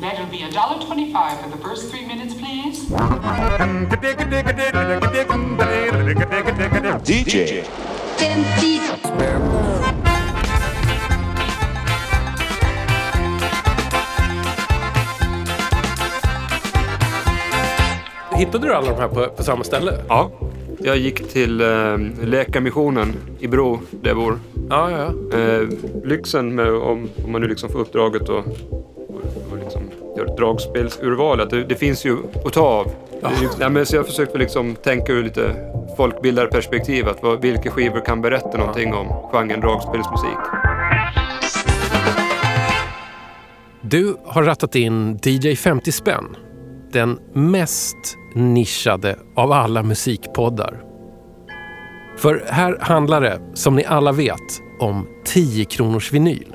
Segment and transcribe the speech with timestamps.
[0.00, 2.86] That'll be a dollar twenty-five for the first three minutes, please.
[7.04, 7.64] DJ.
[18.36, 19.92] Hittade du alla de här på, på samma ställe?
[20.08, 20.30] Ja.
[20.80, 24.40] Jag gick till eh, Läkarmissionen i Bro, där jag bor.
[24.70, 25.38] Ja, ja.
[25.38, 25.68] Eh,
[26.04, 28.44] lyxen med om, om man nu liksom får uppdraget liksom
[30.18, 32.86] gör ett dragspelsurval, att det, det finns ju att ta av.
[33.42, 35.54] Ju- Nej, men så jag försökte liksom tänka ur lite
[35.96, 40.38] folkbildarperspektiv, att vad, vilka skivor kan berätta någonting om genren dragspelsmusik.
[43.80, 46.36] Du har rattat in DJ 50 spänn.
[46.92, 47.96] Den mest
[48.34, 50.80] nischade av alla musikpoddar.
[52.16, 56.54] För här handlar det, som ni alla vet, om 10 kronors vinyl.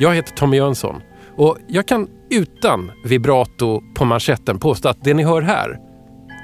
[0.00, 1.02] Jag heter Tommy Jönsson
[1.36, 5.78] och jag kan utan vibrato på manschetten påstå att det ni hör här,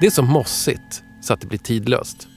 [0.00, 2.28] det är så mossigt så att det blir tidlöst.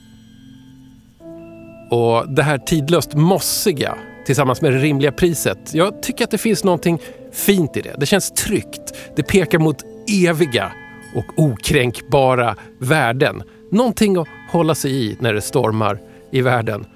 [1.90, 5.74] Och det här tidlöst mossiga tillsammans med det rimliga priset.
[5.74, 6.98] Jag tycker att det finns någonting
[7.32, 7.94] fint i det.
[7.98, 8.94] Det känns tryggt.
[9.16, 9.82] Det pekar mot
[10.26, 10.72] eviga
[11.16, 13.42] och okränkbara värden.
[13.70, 16.86] Någonting att hålla sig i när det stormar i världen.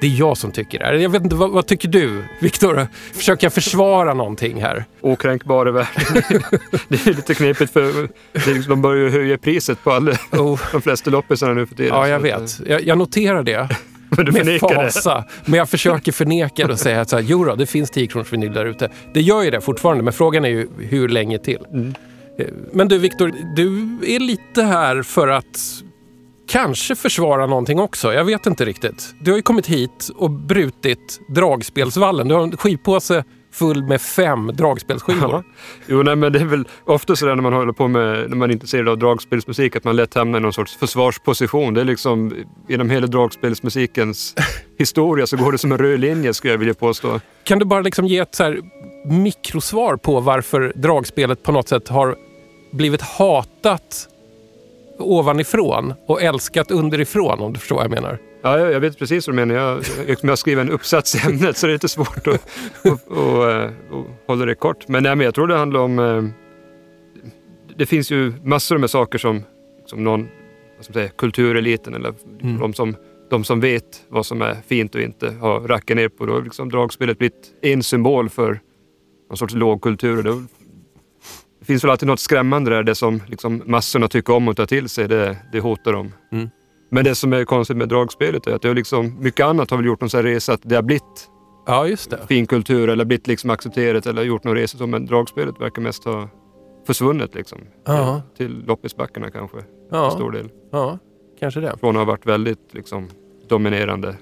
[0.00, 0.92] Det är jag som tycker det här.
[0.92, 2.86] Jag vet inte, vad, vad tycker du, Viktor?
[3.14, 4.84] Försöker jag försvara någonting här?
[5.00, 6.22] Okränkbar i världen.
[6.88, 10.60] det är lite knepigt för liksom, de börjar ju höja priset på alla, Oh.
[10.72, 11.94] de flesta loppisarna nu för tiden.
[11.94, 12.60] Ja, jag att, vet.
[12.68, 13.68] Jag, jag noterar det.
[14.16, 14.90] Men du med förnekar det.
[14.90, 15.24] fasa.
[15.44, 18.06] Men jag försöker förneka det och säga att så här, jo då, det finns 10
[18.06, 18.90] kronors vinyl där ute.
[19.14, 21.58] Det gör ju det fortfarande, men frågan är ju hur länge till.
[21.72, 21.94] Mm.
[22.38, 25.44] Eh, Men du Viktor, du är lite här för att
[26.50, 28.12] kanske försvara någonting också.
[28.12, 29.14] Jag vet inte riktigt.
[29.20, 32.28] Du har ju kommit hit och brutit dragspelsvallen.
[32.28, 35.30] Du har en skivpåse full med fem dragspelsskivor.
[35.30, 35.42] Ja.
[35.86, 38.50] Jo, nej, men det är väl ofta sådär när man håller på med, när man
[38.50, 41.74] är intresserad av dragspelsmusik, att man lätt hamnar i någon sorts försvarsposition.
[41.74, 42.34] Det är liksom,
[42.68, 44.34] genom hela dragspelsmusikens
[44.78, 47.20] historia så går det som en röd linje skulle jag vilja påstå.
[47.44, 48.60] Kan du bara liksom ge ett så här
[49.04, 52.16] mikrosvar på varför dragspelet på något sätt har
[52.70, 54.08] blivit hatat
[55.02, 58.18] ovanifrån och älskat underifrån om du förstår vad jag menar?
[58.42, 59.54] Ja, jag, jag vet precis vad du menar.
[59.54, 62.34] Jag, jag, jag skriver en uppsats i ämnet så det är lite svårt att,
[62.84, 64.88] att, att, att hålla det kort.
[64.88, 65.98] Men, nej, men jag tror det handlar om...
[65.98, 66.24] eh,
[67.76, 69.42] Det finns ju massor med saker som,
[69.86, 70.20] som någon,
[70.76, 72.14] vad ska man säga, kultureliten eller
[72.60, 72.96] de, som,
[73.30, 76.26] de som vet vad som är fint och inte har rackat ner på.
[76.26, 78.60] Då har liksom dragspelet blivit en symbol för
[79.28, 80.16] någon sorts lågkultur.
[80.18, 80.42] Och då,
[81.70, 84.88] finns väl alltid något skrämmande där, det som liksom massorna tycker om och tar till
[84.88, 86.12] sig, det, det hotar dem.
[86.32, 86.48] Mm.
[86.90, 89.76] Men det som är konstigt med dragspelet är att det har liksom, mycket annat har
[89.76, 91.28] väl gjort någon sån resa att det har blivit
[91.66, 92.18] Ja, just det.
[92.28, 96.28] fin kultur eller blivit liksom accepterat eller gjort någon resa men dragspelet verkar mest ha
[96.86, 97.58] försvunnit liksom.
[97.84, 98.22] Ja.
[98.36, 100.48] Till loppisbackarna kanske, till Ja, stor del.
[100.72, 100.98] ja
[101.40, 101.76] kanske det.
[101.80, 103.08] Från att ha varit väldigt liksom
[103.48, 104.16] dominerande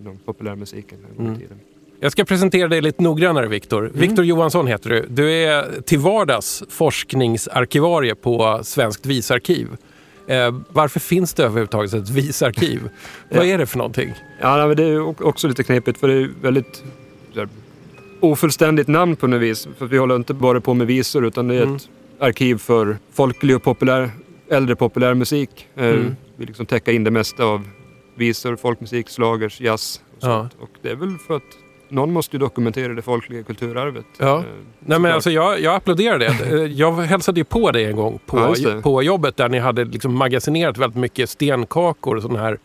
[0.00, 1.58] inom populärmusiken en gång i Mm.
[2.02, 3.90] Jag ska presentera dig lite noggrannare, Viktor.
[3.94, 5.06] Viktor Johansson heter du.
[5.08, 9.68] Du är till vardags forskningsarkivarie på Svenskt visarkiv.
[10.26, 12.80] Eh, varför finns det överhuvudtaget ett visarkiv?
[13.30, 14.14] Vad är det för någonting?
[14.40, 16.82] Ja, men det är också lite knepigt för det är väldigt
[17.36, 17.48] här,
[18.20, 19.68] ofullständigt namn på något vis.
[19.78, 21.76] För vi håller inte bara på med visor utan det är Mm.
[21.76, 24.10] ett arkiv för folklig och populär,
[24.50, 25.68] äldre populärmusik.
[25.76, 26.16] Eh, Mm.
[26.36, 27.68] Vi liksom täcker in det mesta av
[28.14, 30.26] visor, folkmusik, slagers, jazz och Ja.
[30.40, 30.52] sånt.
[30.60, 31.42] Och det är väl för att
[31.92, 34.04] någon måste ju dokumentera det folkliga kulturarvet.
[34.18, 34.38] Ja.
[34.38, 34.44] Eh,
[34.80, 36.26] Nej, men alltså jag, jag applåderar det.
[36.52, 38.82] Eh, Jag hälsade ju på dig en gång Ja, på, det.
[38.82, 42.58] på jobbet där ni hade liksom magasinerat väldigt mycket stenkakor och sådana här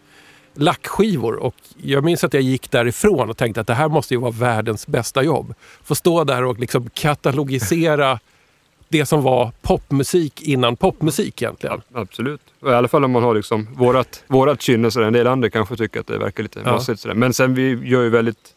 [0.54, 1.36] lackskivor.
[1.36, 4.32] Och jag minns att jag gick därifrån och tänkte att det här måste ju vara
[4.32, 5.54] världens bästa jobb.
[5.84, 8.20] Få stå där och liksom katalogisera
[8.90, 11.82] det som var popmusik innan popmusik egentligen.
[11.94, 12.42] Absolut.
[12.62, 14.90] Och I alla fall om man har liksom vårat, vårat kynne.
[14.98, 16.72] En del andra kanske tycker att det verkar lite Ja.
[16.72, 17.00] mossigt.
[17.00, 17.16] sådär.
[17.16, 18.54] Men sen vi gör ju väldigt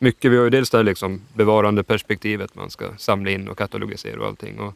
[0.00, 0.32] mycket.
[0.32, 2.54] Vi har ju dels det här liksom bevarande perspektivet.
[2.54, 4.60] Man ska samla in och katalogisera och allting.
[4.60, 4.74] Och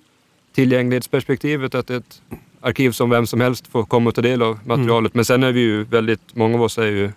[0.55, 2.23] tillgänglighetsperspektivet, att det är ett
[2.61, 5.15] arkiv som vem som helst får komma och ta del av materialet.
[5.15, 7.11] Men sen är vi ju väldigt, många av oss är ju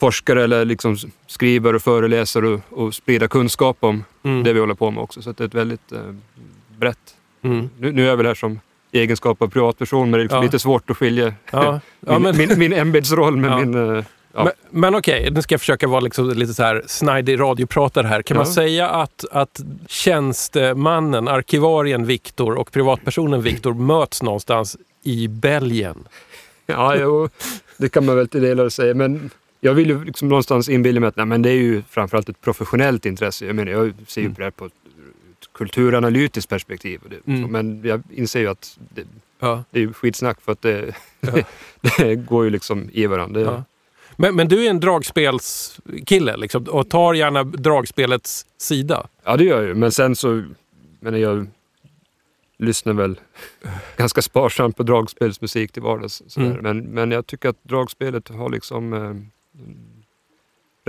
[0.00, 4.42] forskare eller liksom skriver och föreläser och, och sprider kunskap om Mm.
[4.44, 5.22] det vi håller på med också.
[5.22, 5.98] Så det är ett väldigt eh,
[6.78, 7.68] brett Mm.
[7.78, 8.60] nu, nu är jag väl här som
[8.92, 10.42] i egenskap av privatperson, men det är liksom Ja.
[10.42, 11.80] lite svårt att skilja Ja.
[12.00, 14.04] Ja, min, men- min, min ämbetsroll med min...
[14.38, 14.44] ja.
[14.44, 18.22] Men, men okej, nu ska jag försöka vara liksom lite så här snajdig radiopratare här.
[18.22, 18.52] Kan man Ja.
[18.52, 26.08] säga att, att tjänstemannen, arkivarien Viktor och privatpersonen Viktor möts någonstans i Belgien?
[26.66, 27.28] ja, jo,
[27.76, 29.30] det kan man väl till delar säga, men
[29.60, 32.40] jag vill ju liksom någonstans inbilla mig att nej, men det är ju framförallt ett
[32.40, 33.46] professionellt intresse.
[33.46, 34.34] Jag menar, jag ser ju Mm.
[34.34, 34.72] på det här på ett
[35.54, 37.00] kulturanalytiskt perspektiv.
[37.26, 37.50] Mm.
[37.50, 39.02] Men jag inser ju att det,
[39.40, 39.64] Ja.
[39.70, 40.94] det är skitsnack för att det,
[41.98, 43.40] det går ju liksom i varandra.
[43.40, 43.64] Ja.
[44.20, 49.06] Men, men du är en dragspelskille liksom, och tar gärna dragspelets sida.
[49.24, 49.74] Ja, det gör jag ju.
[49.74, 50.44] Men sen så,
[51.00, 51.46] men jag
[52.58, 53.20] lyssnar väl
[53.96, 56.22] ganska sparsamt på dragspelsmusik till vardags.
[56.26, 56.46] Sådär.
[56.46, 56.62] Mm.
[56.62, 59.14] Men, men jag tycker att dragspelet har liksom eh,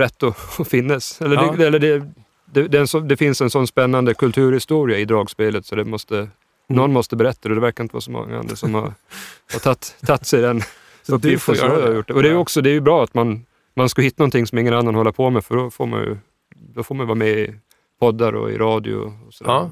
[0.04, 1.20] rätt att, att finnas.
[1.20, 1.54] Eller, Ja.
[1.58, 2.06] det, eller det,
[2.44, 6.28] det, det, så, det finns en sån spännande kulturhistoria i dragspelet så det måste,
[6.68, 7.54] någon måste berätta det.
[7.54, 8.82] Det verkar inte vara så många andra som har,
[9.52, 9.74] har
[10.06, 10.62] tagit sig den
[11.10, 11.54] Så får uppgiften.
[11.56, 11.96] Så göra jag har det.
[11.96, 12.14] gjort det.
[12.14, 13.46] Och det är ju också det är bra att man,
[13.76, 16.16] man ska hitta någonting som ingen annan håller på med för då får man ju
[16.74, 17.54] då får man vara med i
[18.00, 18.94] poddar och i radio
[19.26, 19.52] och sådär.
[19.52, 19.70] Ja.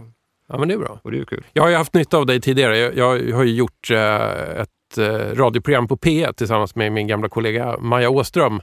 [0.49, 1.00] Ja, men det är bra.
[1.02, 1.44] Och det är kul.
[1.52, 2.79] Jag har ju haft nytta av dig tidigare.
[2.79, 5.05] Jag, jag har ju gjort eh, ett eh,
[5.35, 8.61] radioprogram på P1 tillsammans med min gamla kollega Maja Åström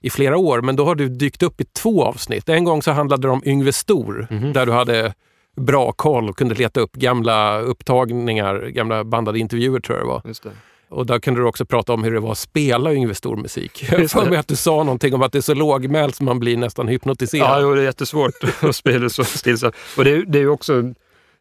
[0.00, 0.60] i flera år.
[0.60, 2.48] Men då har du dykt upp i två avsnitt.
[2.48, 4.52] En gång så handlade det om Yngve Stor, Mhm.
[4.52, 5.14] där du hade
[5.56, 10.22] bra koll och kunde leta upp gamla upptagningar, gamla bandade intervjuer tror jag det var.
[10.24, 10.50] Just det.
[10.94, 13.84] Och där kunde du också prata om hur det var att spela Yngve Stor musik.
[13.90, 16.38] Jag för mig att du sa någonting om att det är så lågmält som man
[16.40, 17.48] blir nästan hypnotiserad.
[17.48, 18.32] Ja, jo, det är jättesvårt
[18.62, 19.74] att spela så stillsamt.
[19.96, 20.82] Och det, är- det är ju också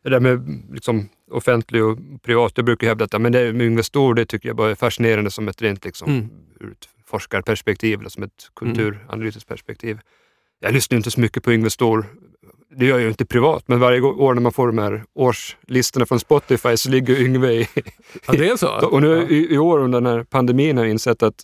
[0.03, 2.51] det där med liksom, offentlig och privat.
[2.55, 5.31] Jag brukar hävda att men det med Yngve Stor, det tycker jag bara är fascinerande
[5.31, 6.29] som ett rent liksom, Mm.
[6.59, 9.99] ur ett forskarperspektiv eller som ett kulturanalytiskt perspektiv.
[10.59, 12.05] Jag lyssnar inte så mycket på Yngve Stor.
[12.75, 16.05] Det gör jag ju inte privat, men varje år när man får de här årslistorna
[16.05, 17.67] från Spotify så ligger Yngve i...
[18.27, 18.67] Ja, det är så?
[18.91, 19.27] Och nu ja.
[19.35, 21.35] i, i år under den här pandemin har jag insett att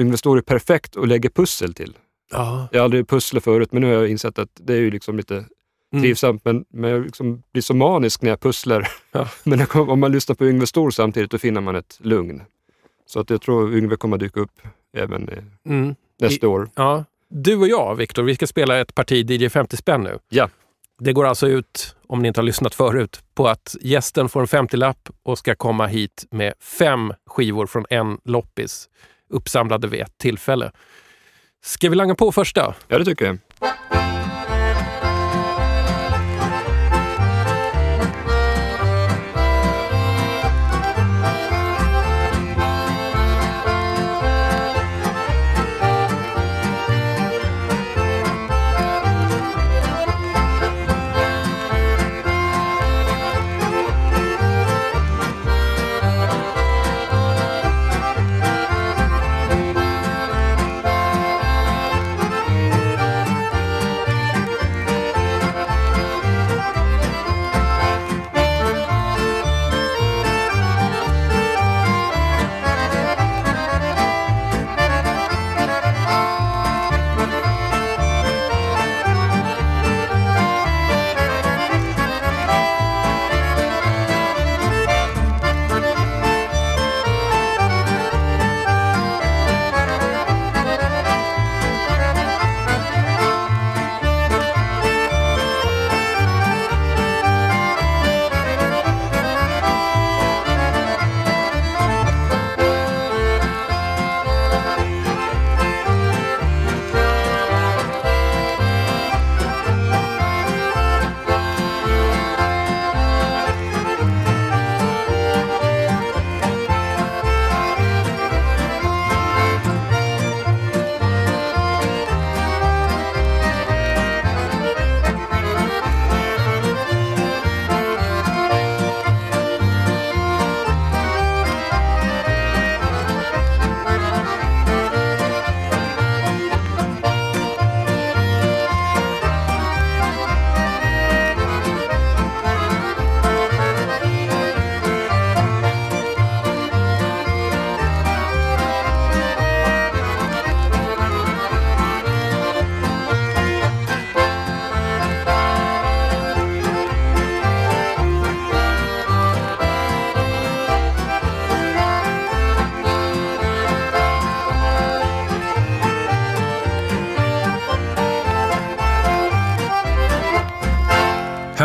[0.00, 1.96] Yngve Stor är perfekt att lägga pussel till.
[2.32, 2.68] Ja.
[2.72, 5.16] Jag har aldrig pusslat förut, men nu har jag insett att det är ju liksom
[5.16, 5.44] lite
[5.92, 6.02] Mm.
[6.02, 6.44] trivsamt.
[6.44, 8.88] Men, men jag liksom blir så manisk när jag pusslar.
[9.12, 9.28] Ja.
[9.44, 12.42] Men om man lyssnar på Yngve Stor samtidigt, då finner man ett lugn.
[13.06, 14.60] Så att jag tror Yngve kommer dyka upp
[14.96, 15.30] även
[15.66, 15.94] Mm.
[16.20, 16.70] nästa år.
[16.74, 17.04] Ja.
[17.28, 20.18] Du och jag, Viktor, vi ska spela ett parti DJ 50 spänn nu.
[20.28, 20.48] Ja.
[21.04, 24.46] Det går alltså ut, om ni inte har lyssnat förut, på att gästen får en
[24.46, 28.88] 50-lapp och ska komma hit med fem skivor från en loppis
[29.30, 30.70] uppsamlade vid ett tillfälle.
[31.64, 32.74] Ska vi langa på första?
[32.88, 33.38] Ja, det tycker jag.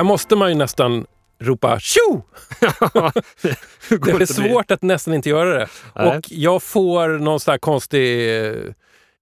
[0.08, 1.06] Måste man ju nästan
[1.40, 2.22] ropa tjo!
[3.90, 5.68] Det är svårt att nästan inte göra det.
[5.96, 6.18] Nej.
[6.18, 8.54] Och jag får någon sån här konstig, eh,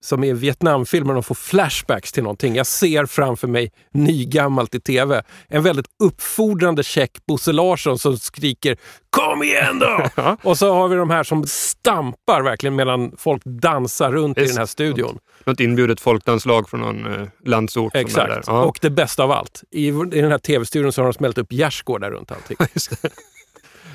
[0.06, 2.56] som i Vietnamfilmer, de får flashbacks till någonting.
[2.56, 5.24] Jag ser framför mig nygammalt i tv.
[5.48, 8.78] En väldigt uppfordrande check Bosse Larsson som skriker
[9.10, 10.02] Kom igen då!
[10.16, 10.38] Ja.
[10.44, 14.54] Och så har vi de här som stampar verkligen medan folk dansar runt i Visst.
[14.54, 15.20] den här studion.
[15.44, 17.96] Något inbjudet folkdanslag från någon eh, landsort.
[17.96, 18.00] är.
[18.00, 18.48] Exakt.
[18.48, 18.64] Ja.
[18.64, 21.52] Och det bästa av allt, i, i den här tv-studion så har de smält upp
[21.52, 22.58] gärdsgårdar runt allting.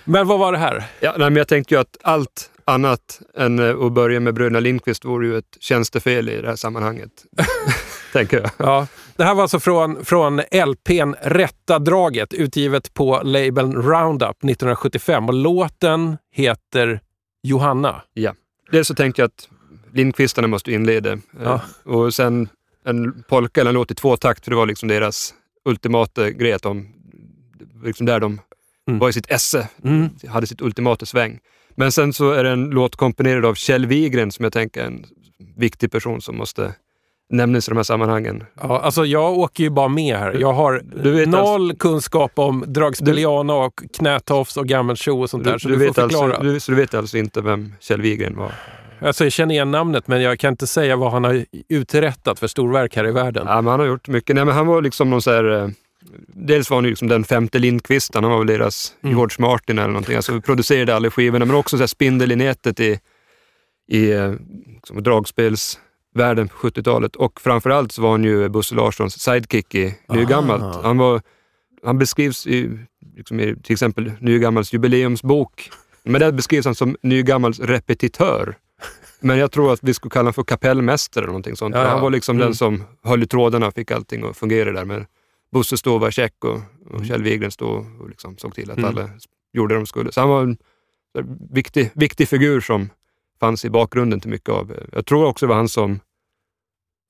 [0.05, 0.85] Men vad var det här?
[1.01, 4.61] Ja, nej, men jag tänkte ju att allt annat än eh, att börja med Bröderna
[4.61, 7.11] Lindqvist vore ju ett tjänstefel i det här sammanhanget.
[8.13, 8.51] tänker jag.
[8.57, 8.87] Ja,
[9.17, 10.37] det här var alltså från, från
[10.67, 15.29] LPn Rätta draget, utgivet på labeln Roundup 1975.
[15.29, 17.01] Och låten heter
[17.43, 18.03] Johanna.
[18.73, 19.49] Dels så tänkte jag att
[19.93, 21.13] Lindqvistarna måste inleda.
[21.13, 21.61] eh, Ja.
[21.85, 22.49] Och sen
[22.85, 25.35] en polka eller en låt i två takt, för det var liksom deras
[25.65, 26.53] ultimata grej.
[26.53, 26.89] Att de,
[27.85, 28.41] liksom där de
[28.89, 28.99] Mm.
[29.01, 30.09] var i sitt esse, Mm.
[30.29, 31.39] hade sitt ultimata sväng.
[31.81, 34.87] Men sen så är det en låt komponerad av Kjell Wigren som jag tänker är
[34.87, 35.05] en
[35.57, 36.75] viktig person som måste
[37.31, 38.45] nämnas i de här sammanhangen.
[38.61, 40.37] Ja, alltså jag åker ju bara med här.
[40.41, 45.59] Jag har Du noll kunskap om dragspeliana och knätofs och gammelsjo och sånt där.
[45.59, 46.25] Så du, får vet förklara.
[46.25, 48.53] alltså, du, så du vet alltså inte vem Kjell Wigren var?
[49.03, 52.47] Alltså, jag känner igen namnet men jag kan inte säga vad han har uträttat för
[52.47, 53.45] storverk här i världen.
[53.49, 54.37] Ja, men han har gjort mycket.
[54.37, 55.69] Nej, men han var liksom någon så här, eh,
[56.27, 59.17] dels var han ju liksom den femte Lindqvisten, han var väl deras Mm.
[59.17, 60.17] George Martin eller någonting.
[60.17, 63.01] Alltså producerade alla skivorna, men också så här spindel i nätet i,
[63.89, 64.33] i eh,
[64.75, 67.17] liksom dragspelsvärlden på 70-talet.
[67.17, 70.83] Och framförallt så var han ju Bosse Larssons sidekick i Nygammalt.
[70.85, 71.23] Han, var,
[71.85, 72.79] han beskrivs i,
[73.17, 75.71] liksom i till exempel Nygammals jubileumsbok.
[76.03, 78.57] Men där beskrivs han som Nygammals repetitör.
[79.21, 81.75] Men jag tror att vi skulle kalla honom för kapellmästare eller någonting sånt.
[81.75, 81.89] Ja, ja.
[81.89, 82.47] Han var liksom Mm.
[82.47, 84.85] den som höll i trådarna och fick allting att fungera där.
[84.85, 85.07] Men
[85.53, 88.79] Bosse stod och var check och, och Kjell Wigren stod och liksom såg till att
[88.79, 88.89] Mm.
[88.91, 89.11] alla
[89.53, 90.13] gjorde det de skulle.
[90.13, 90.57] Så han var en
[91.51, 92.89] viktig, viktig figur som
[93.41, 94.77] fanns i bakgrunden till mycket av...
[94.93, 96.01] Jag tror också det var han som...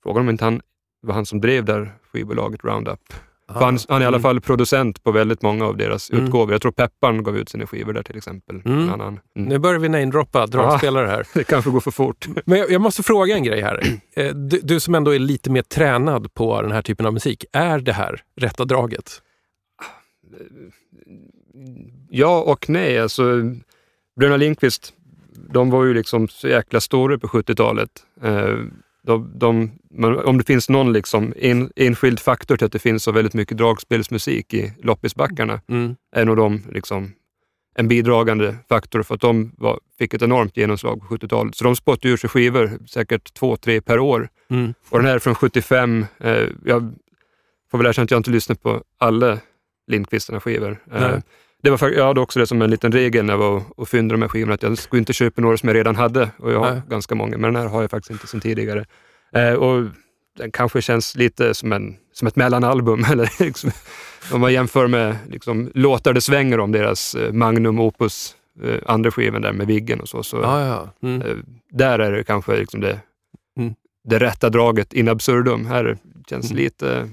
[0.03, 0.61] Frågan om inte han
[1.03, 3.13] var han som drev där skivbolaget Roundup.
[3.53, 4.23] För han, han är i alla Mm.
[4.23, 6.25] fall producent på väldigt många av deras Mm.
[6.25, 6.53] utgåvor.
[6.53, 8.63] Jag tror Pepparn gav ut sina skivor där till exempel.
[8.65, 8.91] Mm.
[8.91, 9.21] Annan.
[9.37, 9.49] Mm.
[9.49, 11.27] Nu börjar vi namedroppa dragspelare här.
[11.35, 12.27] Det kanske går för fort.
[12.47, 13.83] Men jag, jag måste fråga en grej här.
[14.17, 17.45] Eh, Du, du som ändå är lite mer tränad på den här typen av musik.
[17.53, 19.23] Är det här rätta draget?
[22.11, 22.99] Ja och nej.
[23.01, 23.23] Alltså,
[24.17, 24.93] Bröderna Lindqvist,
[25.53, 27.91] de var ju liksom så jäkla stora på 70-talet.
[29.03, 29.71] De, de,
[30.25, 33.59] om det finns någon liksom en, enskild faktor till att det finns så väldigt mycket
[33.59, 35.97] dragspelsmusik i loppisbackarna, Mm.
[36.17, 37.13] är nog de liksom
[37.75, 41.55] en bidragande faktor för att de var, fick ett enormt genomslag på 70-talet.
[41.57, 44.29] Så de spottade ur sig skivor, säkert två, tre per år.
[44.51, 44.75] Mm.
[44.89, 46.07] Och den här är från 75.
[46.19, 46.95] Eh, jag
[47.71, 49.39] får väl erkänna att jag inte lyssnat på alla
[49.87, 50.77] Lindqvistarna skivor.
[50.93, 51.19] Eh.
[51.63, 54.15] Det var, jag hade också det som en liten regel när jag var och, fyndade
[54.19, 56.31] de här skivorna, att jag skulle inte köpa några som jag redan hade.
[56.37, 56.83] Och jag har Nej.
[56.89, 58.87] ganska många, men den här har jag faktiskt inte sen tidigare.
[59.33, 59.87] Eh, och
[60.39, 63.05] den kanske känns lite som, en, som ett mellanalbum.
[63.13, 63.71] Eller liksom,
[64.33, 69.11] om man jämför med liksom, låtar det svänger om deras eh, Magnum Opus, eh, andra
[69.11, 70.23] skivan där med Viggen och så.
[70.23, 71.09] så Ja, ja.
[71.09, 71.23] Mm.
[71.23, 71.37] Eh,
[71.73, 73.01] där är det kanske liksom det,
[73.59, 73.75] Mm.
[74.05, 75.67] det rätta draget in absurdum.
[75.67, 75.99] Här
[76.31, 76.63] känns Mm.
[76.65, 76.97] lite...
[76.97, 77.07] eh,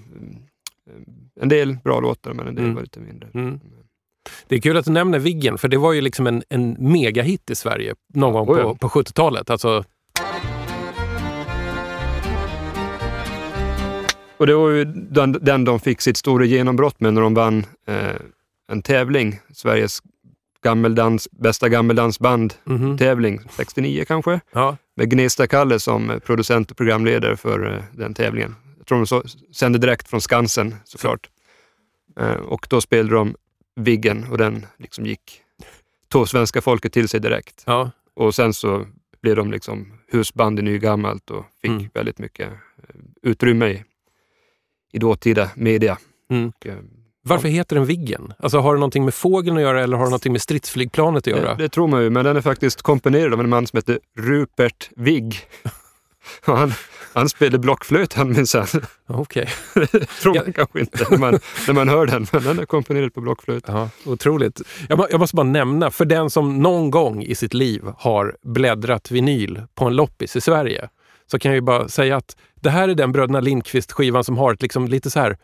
[1.42, 2.76] En del bra låtar, men en del Mm.
[2.76, 3.28] var lite mindre.
[4.28, 4.46] Mm.
[4.48, 7.50] Det är kul att du nämner Viggen, för det var ju liksom en, en megahit
[7.50, 8.64] i Sverige någon gång Oh ja.
[8.64, 9.50] på, på 70-talet.
[9.50, 9.84] Alltså,
[14.38, 17.66] Och det var ju den, den de fick sitt stora genombrott med när de vann
[17.88, 18.16] eh,
[18.72, 19.40] en tävling.
[19.54, 20.02] Sveriges
[20.64, 23.48] gammeldans, bästa gammeldansband-tävling, mhm.
[23.50, 24.40] 69 kanske.
[24.54, 24.78] ja.
[24.96, 28.56] Med Gnesta-Kalle som producent och programledare för eh, den tävlingen.
[28.78, 29.24] Jag tror de så,
[29.56, 31.30] sände direkt från Skansen såklart.
[32.20, 33.36] Eh, och då spelade de
[33.78, 35.42] Viggen och den liksom gick,
[36.10, 37.64] tog svenska folket till sig direkt.
[37.66, 37.92] Ja.
[38.16, 38.86] Och sen så
[39.22, 41.90] blev de liksom husband i nygammalt och fick Mm.
[41.94, 43.84] väldigt mycket eh, utrymme i,
[44.94, 45.98] i dåtida media.
[46.30, 46.48] Mm.
[46.48, 46.76] Och, eh,
[47.22, 48.34] Varför heter den Viggen?
[48.40, 51.34] Alltså, har det någonting med fågeln att göra eller har det någonting med stridsflygplanet att
[51.34, 51.56] göra?
[51.56, 54.00] det, det tror man ju, men den är faktiskt komponerad av en man som heter
[54.18, 55.36] Rupert Vigg.
[56.42, 56.74] Han,
[57.14, 58.68] han spelade blockflöjt han minsann.
[59.08, 59.50] Okej.
[60.22, 60.42] tror Ja.
[60.44, 63.64] man kanske inte när man, när man hör den, men den är komponerad på blockflöjt.
[63.68, 64.62] Ja, otroligt.
[64.90, 69.12] Jag, jag måste bara nämna, för den som någon gång i sitt liv har bläddrat
[69.12, 70.90] vinyl på en loppis i Sverige,
[71.32, 74.54] så kan jag ju bara säga att det här är den Bröderna Lindqvist-skivan som har
[74.54, 75.38] ett liksom lite så här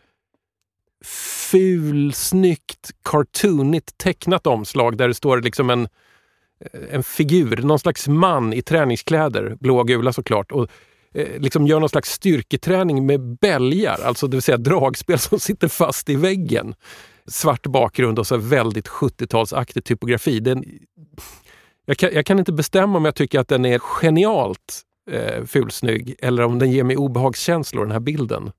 [1.50, 5.88] fulsnyggt, cartoonigt tecknat omslag där det står liksom en,
[6.90, 10.68] en figur, någon slags man i träningskläder, blåa och gula såklart, och
[11.14, 15.68] eh, liksom gör någon slags styrketräning med bälgar, alltså det vill säga dragspel som sitter
[15.68, 16.74] fast i väggen
[17.26, 20.40] svart bakgrund och så väldigt 70-talsaktig typografi.
[20.40, 20.64] Den,
[21.86, 26.14] jag, kan, jag kan inte bestämma om jag tycker att den är genialt eh, fulsnygg
[26.18, 28.50] eller om den ger mig obehagskänslor, den här bilden.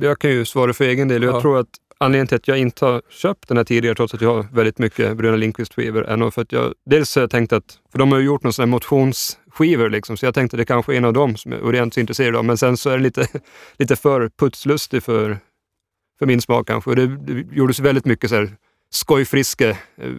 [0.00, 1.22] Jag kan ju svara för egen del.
[1.22, 1.40] Jag Ja.
[1.40, 1.68] tror att
[2.00, 4.78] anledningen till att jag inte har köpt den här tidigare, trots att jag har väldigt
[4.78, 8.12] mycket Bröderna Lindqvist-skivor, är nog för att jag dels har jag tänkt att, för de
[8.12, 10.96] har ju gjort någon sån här motionsskivor liksom, så jag tänkte att det kanske är
[10.96, 13.26] en av dem som jag är rent intresserad av, men sen så är det lite,
[13.78, 15.38] lite för putslustig för,
[16.18, 16.90] för min smak kanske.
[16.90, 18.50] Och det, det gjordes väldigt mycket så här
[18.90, 19.76] skojfriska eh,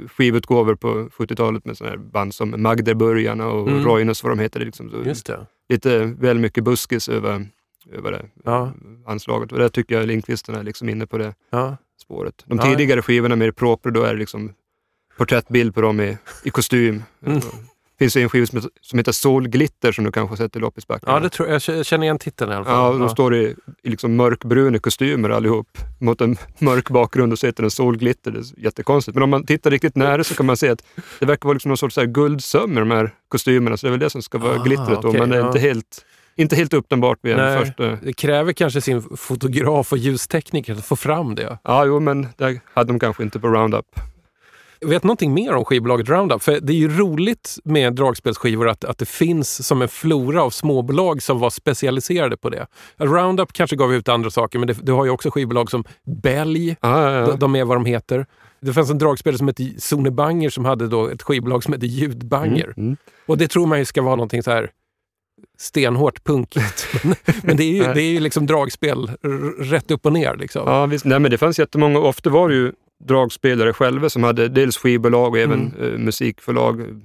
[0.08, 3.86] skivutgåvor på 70-talet med sådana här band som Magdeburgarna och Mm.
[3.86, 4.60] Roinus, vad de heter.
[4.60, 4.90] Liksom.
[4.90, 5.46] Så.
[5.70, 7.48] Lite väl mycket buskis över,
[7.92, 8.72] över det Ja.
[9.08, 9.52] anslaget.
[9.52, 11.78] Och där tycker jag Lindqvisten är liksom inne på det Ja.
[12.02, 12.44] spåret.
[12.46, 12.64] De Ja.
[12.64, 14.54] tidigare skivorna med proper, då är det liksom
[15.18, 17.04] porträttbild på dem i, i kostym.
[17.26, 17.40] Mm.
[17.40, 20.56] Det finns ju en skiva som heter, som heter Solglitter som du kanske har sett
[20.56, 21.10] i loppisbacken.
[21.14, 21.62] ja, det tror jag.
[21.68, 22.94] Jag känner igen titeln i alla fall.
[22.94, 27.46] Ja, de står i, i liksom mörkbruna kostymer allihop mot en mörk bakgrund och så
[27.46, 28.32] heter den solglitter.
[28.32, 29.16] Det är jättekonstigt.
[29.16, 30.84] Men om man tittar riktigt nära så kan man se att
[31.20, 33.78] det verkar vara liksom någon sorts så här guldsöm i de här kostymerna.
[33.78, 35.02] Så det är väl det som ska vara Ah, glittret.
[35.02, 35.48] då, okej, men det är ja.
[35.48, 36.06] inte helt,
[36.40, 37.60] inte helt uppenbart vid en Nej.
[37.60, 37.96] första...
[37.96, 41.58] Det kräver kanske sin fotograf och ljustekniker att få fram det.
[41.64, 43.86] Ja, jo, men det hade de kanske inte på Roundup.
[44.82, 46.44] Jag vet någonting mer om skivbolaget Roundup?
[46.44, 50.50] För det är ju roligt med dragspelsskivor att, att det finns som en flora av
[50.50, 52.68] småbolag som var specialiserade på det.
[52.98, 55.84] Roundup kanske gav ut andra saker, men det, du har ju också skivbolag som
[56.24, 56.70] Belg.
[56.82, 57.26] Ja, ja, ja.
[57.26, 58.26] De, de är vad de heter.
[58.62, 61.86] Det fanns en dragspelare som hette Sone Banger som hade då ett skivbolag som hette
[61.86, 62.74] Ljudbanger.
[62.78, 62.98] Mm, mm.
[63.26, 64.70] Och det tror man ju ska vara någonting så här
[65.60, 66.88] stenhårt punkigt.
[67.04, 69.12] men, men det är ju, det är ju liksom dragspel
[69.60, 70.36] rätt upp och ner.
[70.36, 70.64] Liksom.
[70.66, 71.06] Ja, visst.
[71.06, 72.00] Nej, men det fanns jättemånga.
[72.00, 72.72] Ofta var det ju
[73.08, 75.94] dragspelare själva som hade dels skivbolag och även Mm.
[75.94, 77.02] eh, musikförlag.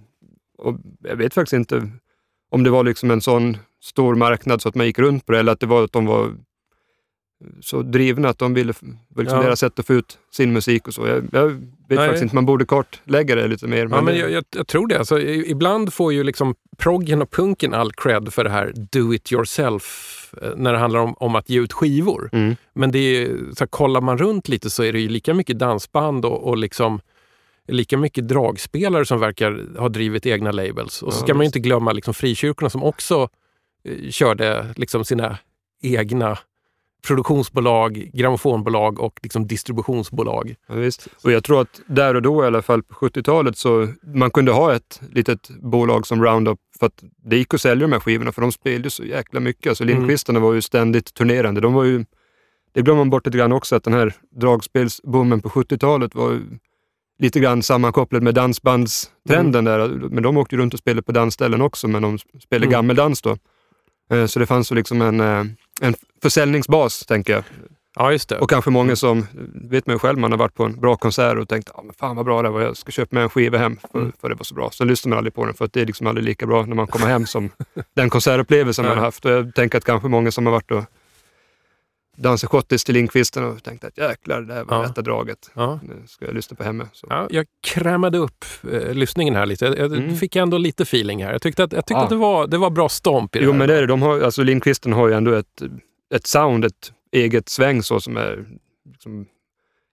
[0.58, 1.90] Och jag vet faktiskt inte
[2.50, 5.38] om det var liksom en sån stor marknad så att man gick runt på det
[5.38, 6.30] eller att det var att de var
[7.60, 8.72] så drivna att de ville,
[9.16, 9.42] liksom Ja.
[9.42, 11.06] deras sätt att få ut sin musik och så.
[11.06, 12.06] Jag, jag vet Nej.
[12.06, 13.88] faktiskt inte, man borde kartlägga det lite mer.
[13.90, 14.98] Ja, men jag, jag, jag tror det.
[14.98, 19.32] Alltså, ibland får ju liksom proggen och punken all cred för det här do it
[19.32, 22.30] yourself eh, när det handlar om, om att ge ut skivor.
[22.32, 22.56] Mm.
[22.74, 25.58] Men det är, så här, kollar man runt lite så är det ju lika mycket
[25.58, 27.00] dansband och, och liksom
[27.68, 31.02] lika mycket dragspelare som verkar ha drivit egna labels.
[31.02, 33.28] Och så Ja, ska man ju inte glömma liksom frikyrkorna som också
[33.84, 35.38] eh, körde liksom sina
[35.82, 36.38] egna
[37.06, 40.54] produktionsbolag, grammofonbolag och liksom distributionsbolag.
[40.68, 41.08] Ja, visst.
[41.24, 44.52] Och jag tror att där och då i alla fall på 70-talet så man kunde
[44.52, 48.32] ha ett litet bolag som Roundup för att det gick att sälja de här skivorna
[48.32, 49.66] för de spelade så jäkla mycket.
[49.70, 49.94] Alltså Mm.
[49.96, 51.60] Lindqvistarna var ju ständigt turnerande.
[51.60, 52.04] De var ju,
[52.74, 56.40] det glömmer man bort lite grann också att den här dragspelsboomen på 70-talet var ju
[57.18, 59.88] lite grann sammankopplad med dansbandstrenden där.
[59.88, 62.72] Men de åkte runt och spelade på dansställen också men de spelade Mm.
[62.72, 63.36] gammeldans då.
[64.10, 65.44] Eh, Så det fanns ju liksom en, eh,
[65.80, 67.42] en försäljningsbas, tänker jag.
[67.96, 68.38] Ja, just det.
[68.38, 69.26] Och kanske många som,
[69.70, 71.94] vet man ju själv, man har varit på en bra konsert och tänkt, ah, men
[71.94, 74.12] fan vad bra det var, jag ska köpa med en skiva hem för, Mm.
[74.20, 74.70] för det var så bra.
[74.70, 76.74] Sen lyssnar man aldrig på den för att det är liksom aldrig lika bra när
[76.76, 77.50] man kommer hem som
[77.96, 79.24] den konsertupplevelsen man har haft.
[79.24, 80.84] Och jag tänker att kanske många som har varit och
[82.16, 84.82] dansat schottis till Lindqvisten och tänkt att jäklar, det här var Ja.
[84.88, 85.50] rätta draget.
[85.54, 85.80] Ja.
[85.82, 86.88] Nu ska jag lyssna på hemma.
[86.92, 87.06] Så.
[87.10, 89.64] Ja, jag krämade upp eh, lyssningen här lite.
[89.64, 90.16] Jag, Mm.
[90.16, 91.32] fick ändå lite feeling här.
[91.32, 92.02] Jag tyckte att, jag tyckte Ja.
[92.04, 93.58] att det, var, det var bra stomp i det Jo här.
[93.58, 93.86] men det är det.
[93.86, 95.62] De har, alltså Lindqvisten har ju ändå ett,
[96.14, 98.44] ett sound, ett eget sväng så som är
[98.92, 99.26] liksom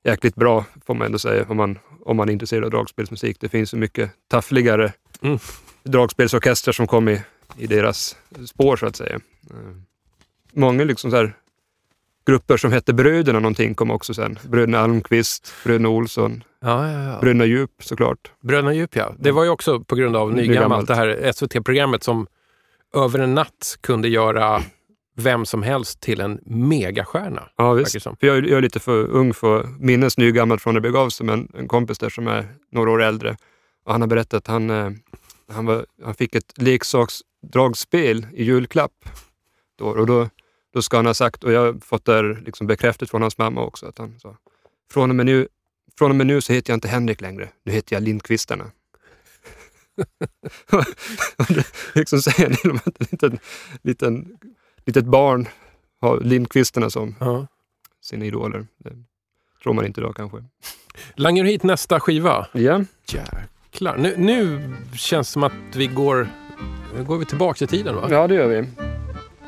[0.06, 3.38] jäkligt bra får man ändå säga om man, om man är intresserad av dragspelsmusik.
[3.40, 5.40] Det finns ju mycket taffligare Mm.
[5.84, 7.22] dragspelsorkestrar som kom i,
[7.58, 9.16] i deras spår så att säga.
[9.50, 9.56] Eh,
[10.54, 11.34] Många liksom så här
[12.26, 14.40] grupper som hette Bröderna någonting kom också sen.
[14.50, 17.20] Bröderna Almqvist, Bröderna Olsson, Ja, ja, ja.
[17.22, 18.32] Bröderna Djup såklart.
[18.44, 19.14] Bröderna Djup, ja.
[19.20, 22.28] Det var ju också på grund av Nygammalt, det här SVT-programmet som
[22.96, 24.62] över en natt kunde göra
[25.16, 27.50] vem som helst till en megastjärna.
[27.56, 28.04] Ja, visst.
[28.04, 30.90] För jag, är- jag är lite för ung för att minnas nygammalt från när det
[30.90, 33.38] begav sig, men en kompis där som är några år äldre.
[33.86, 34.90] Och han har berättat att han, eh,
[35.52, 38.92] han, var, han fick ett leksaksdragspel i julklapp.
[39.80, 40.30] Då, och då,
[40.74, 43.62] då ska han ha sagt, och jag har fått det liksom bekräftat från hans mamma
[43.62, 44.38] också, att han sa
[44.92, 45.48] från och, med nu,
[45.98, 48.72] från och med nu så heter jag inte Henrik längre, nu heter jag Lindqvistarna.
[51.96, 53.40] Liksom säger en del om att en liten,
[53.82, 54.38] liten,
[54.86, 55.48] litet barn
[56.02, 57.48] har Lindqvistarna som Ja.
[58.02, 58.68] sina idoler.
[58.78, 58.94] Det
[59.64, 60.38] tror man inte idag kanske.
[61.16, 62.48] Langar hit nästa skiva.
[62.52, 63.98] Ja, Jäklar.
[63.98, 66.28] Nu, nu känns det som att vi går...
[66.96, 68.08] Nu går vi tillbaka i tiden va?
[68.10, 68.68] ja det gör vi.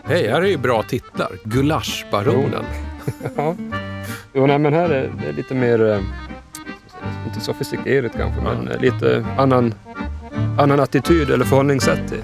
[0.03, 1.29] Hej, här är ju bra titlar.
[1.43, 2.63] Gulaschbaronen.
[3.35, 3.55] Ja.
[4.33, 5.99] Jo, nej, men här är det är lite mer, eh,
[7.27, 9.73] inte sofistikerat kanske, men eh, lite annan,
[10.59, 12.07] annan attityd eller förhållningssätt.
[12.09, 12.23] till-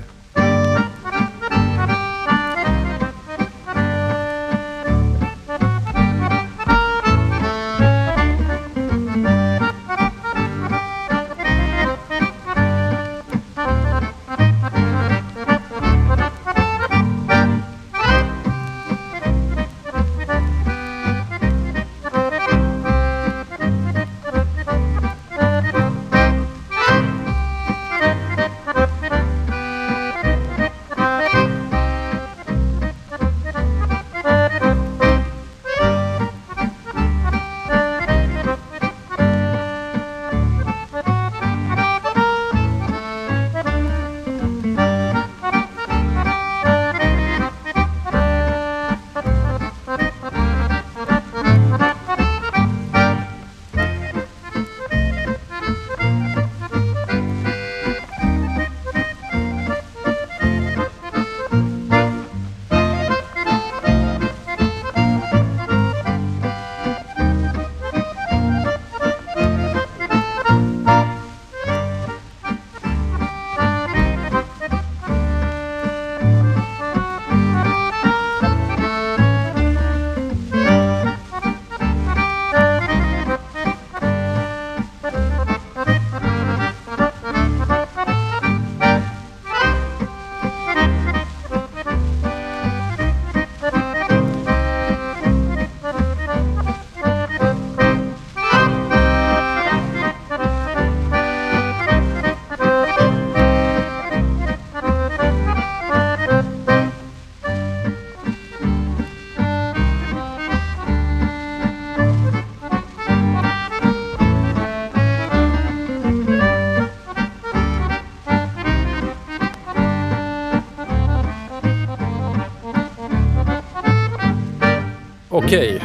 [125.49, 125.81] Okej,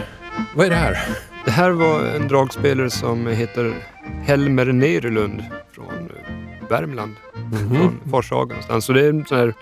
[0.55, 0.99] vad är det här?
[1.45, 3.75] Det här var en dragspelare som heter
[4.23, 7.15] Helmer Nerlund från eh, Värmland.
[7.35, 7.77] Mhm.
[7.77, 8.85] Från Forshaga någonstans.
[8.85, 9.55] Så det är en sån här,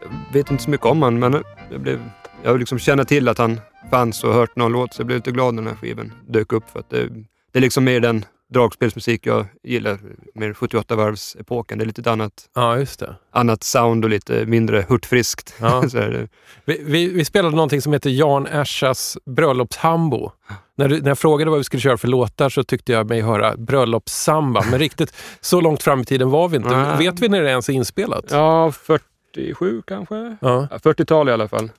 [0.00, 2.00] jag vet inte så mycket om han men jag, blev,
[2.42, 5.30] jag liksom känner till att han fanns och hört någon låt så jag blev lite
[5.30, 6.70] glad när den här skivan dök upp.
[6.70, 7.08] För att det,
[7.52, 9.98] det är liksom mer den dragspelsmusik jag gillar,
[10.34, 11.78] mer 78-varvsepoken.
[11.78, 13.16] Det är lite ett annat, Ja, just det.
[13.30, 15.54] annat sound och lite mindre hurtfriskt.
[15.60, 15.84] Ja.
[16.64, 20.30] Vi, vi, vi spelade någonting som heter Jan Ersas bröllopshambo.
[20.76, 23.20] När, du, när jag frågade vad vi skulle köra för låtar så tyckte jag mig
[23.20, 24.64] höra bröllopssamba.
[24.70, 26.68] Men riktigt så långt fram i tiden var vi inte.
[26.70, 26.98] Nej.
[26.98, 28.24] Vet vi när det ens är inspelat?
[28.30, 30.14] Ja, 47 kanske?
[30.40, 30.68] Ja.
[30.70, 31.70] Ja, 40-tal i alla fall.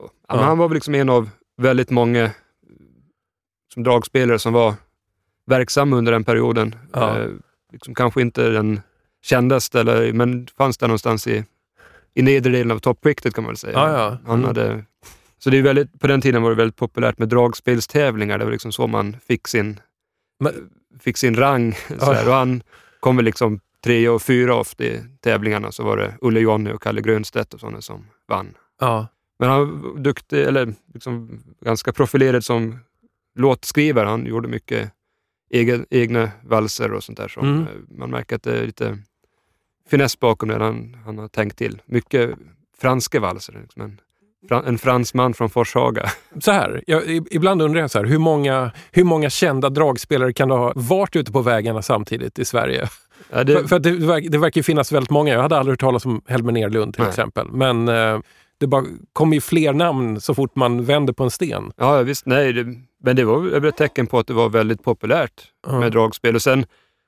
[0.00, 0.36] Ja, Ja.
[0.42, 2.30] Han var väl liksom en av väldigt många
[3.74, 4.74] som dragspelare som var
[5.46, 6.74] verksam under den perioden.
[6.92, 7.18] Ja.
[7.18, 7.28] Eh,
[7.72, 8.80] liksom kanske inte den
[9.22, 11.44] kändaste, eller, men fanns där någonstans i,
[12.14, 13.72] i nedre delen av toppskiktet kan man väl säga.
[13.72, 14.18] Ja, ja.
[14.26, 14.46] Han Mm.
[14.46, 14.84] hade,
[15.38, 18.38] så det är väldigt, på den tiden var det väldigt populärt med dragspelstävlingar.
[18.38, 19.80] Det var liksom så man fick sin,
[20.40, 21.72] Men- fick sin rang.
[21.98, 22.28] Sådär.
[22.28, 22.62] Och han
[23.00, 25.72] kom väl liksom tre och fyra ofta i tävlingarna.
[25.72, 28.54] Så var det Olle Jonny och Kalle Grönstedt och sådana som vann.
[28.80, 29.06] Ja.
[29.38, 32.78] Men han var duktig, eller liksom ganska profilerad som
[33.38, 34.08] låtskrivare.
[34.08, 34.90] Han gjorde mycket
[35.52, 37.28] egen, egna valser och sånt där.
[37.28, 37.62] Som, Mm.
[37.62, 38.98] eh, Man märker att det är lite
[39.90, 41.82] finess bakom det han, han har tänkt till.
[41.86, 42.30] Mycket
[42.80, 43.58] franska valser.
[43.62, 43.98] Liksom en,
[44.66, 46.08] en fransman från Forshaga.
[46.40, 50.48] Så här, jag, ibland undrar jag så här, hur många, hur många kända dragspelare kan
[50.48, 52.88] det ha varit ute på vägarna samtidigt i Sverige?
[53.30, 55.32] Ja, det, För, för att det, verk- det verkar finnas väldigt många.
[55.34, 57.08] Jag hade aldrig hört talas om Helmer Nerlund till Nej.
[57.10, 57.48] exempel.
[57.52, 58.20] Men eh,
[58.58, 61.72] det bara kommer ju fler namn så fort man vänder på en sten.
[61.76, 65.48] ja, visst, nej, det, men det var ett tecken på att det var väldigt populärt
[65.66, 65.80] Ja.
[65.80, 66.34] med dragspel.
[66.34, 66.64] Och sen,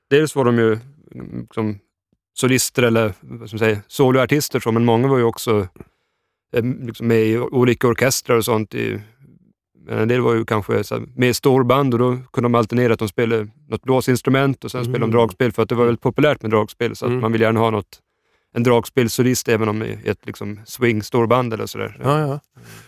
[0.09, 0.77] dels var de ju
[1.15, 1.79] mm, som
[2.33, 5.67] solister eller vad soloartister, så, men många var ju också
[6.53, 8.75] eh, liksom med i olika orkestrar och sånt.
[8.75, 9.01] I,
[9.87, 12.55] men en del var ju kanske så här, med i storband och då kunde de
[12.55, 15.17] alternera att de spelade något blåsinstrument och sen spelade de Mm.
[15.17, 16.95] dragspel för att det var väldigt populärt med dragspel.
[16.95, 17.21] Så att Mm.
[17.21, 17.99] man vill gärna ha något,
[18.55, 21.97] en dragspelsolist även om i ett liksom swing-storband eller sådär.
[22.03, 22.39] Ja, ja.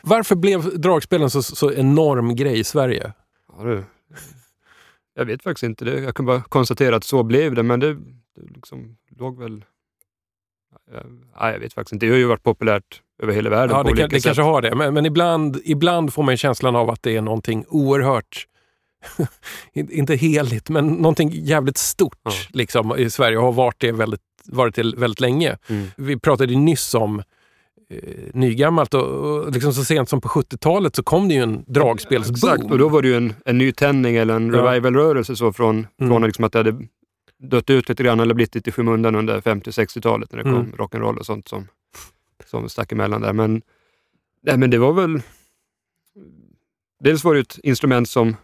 [0.02, 3.14] Varför blev dragspelen så, så enorm grej i Sverige?
[3.58, 3.84] Ja, det,
[5.16, 6.00] jag vet faktiskt inte det.
[6.00, 9.66] Jag kan bara konstatera att så blev det, men det, det liksom låg väl...
[10.94, 11.00] Ja,
[11.42, 12.06] nej, jag vet faktiskt inte.
[12.06, 14.24] Det har ju varit populärt över hela världen Ja, på det, olika kan, det sätt.
[14.24, 14.76] kanske har det.
[14.76, 18.48] Men, men ibland, ibland får man känslan av att det är någonting oerhört,
[19.74, 22.32] in- inte heligt, men någonting jävligt stort Ja.
[22.50, 25.58] liksom, i Sverige och har varit det väldigt, varit det väldigt länge.
[25.68, 25.88] Mm.
[25.98, 27.20] Vi pratade ju nyss om
[27.90, 27.96] eh,
[28.34, 32.54] nygammalt och, och liksom så sent som på 70-talet så kom det ju en dragspelsboom.
[32.54, 34.62] Exakt, och då var det ju en, en nytändning eller en Ja.
[34.62, 36.10] revival-rörelse så från, Mm.
[36.12, 36.88] från liksom att det hade
[37.40, 40.72] dött ut lite grann eller blivit lite i skymundan under 50-60-talet när det kom Mm.
[40.72, 41.68] rock'n'roll och sånt som,
[42.46, 43.34] som stack emellan där.
[43.34, 43.62] Men,
[44.44, 45.22] nej, men det var väl...
[47.00, 48.36] Dels var det ett instrument som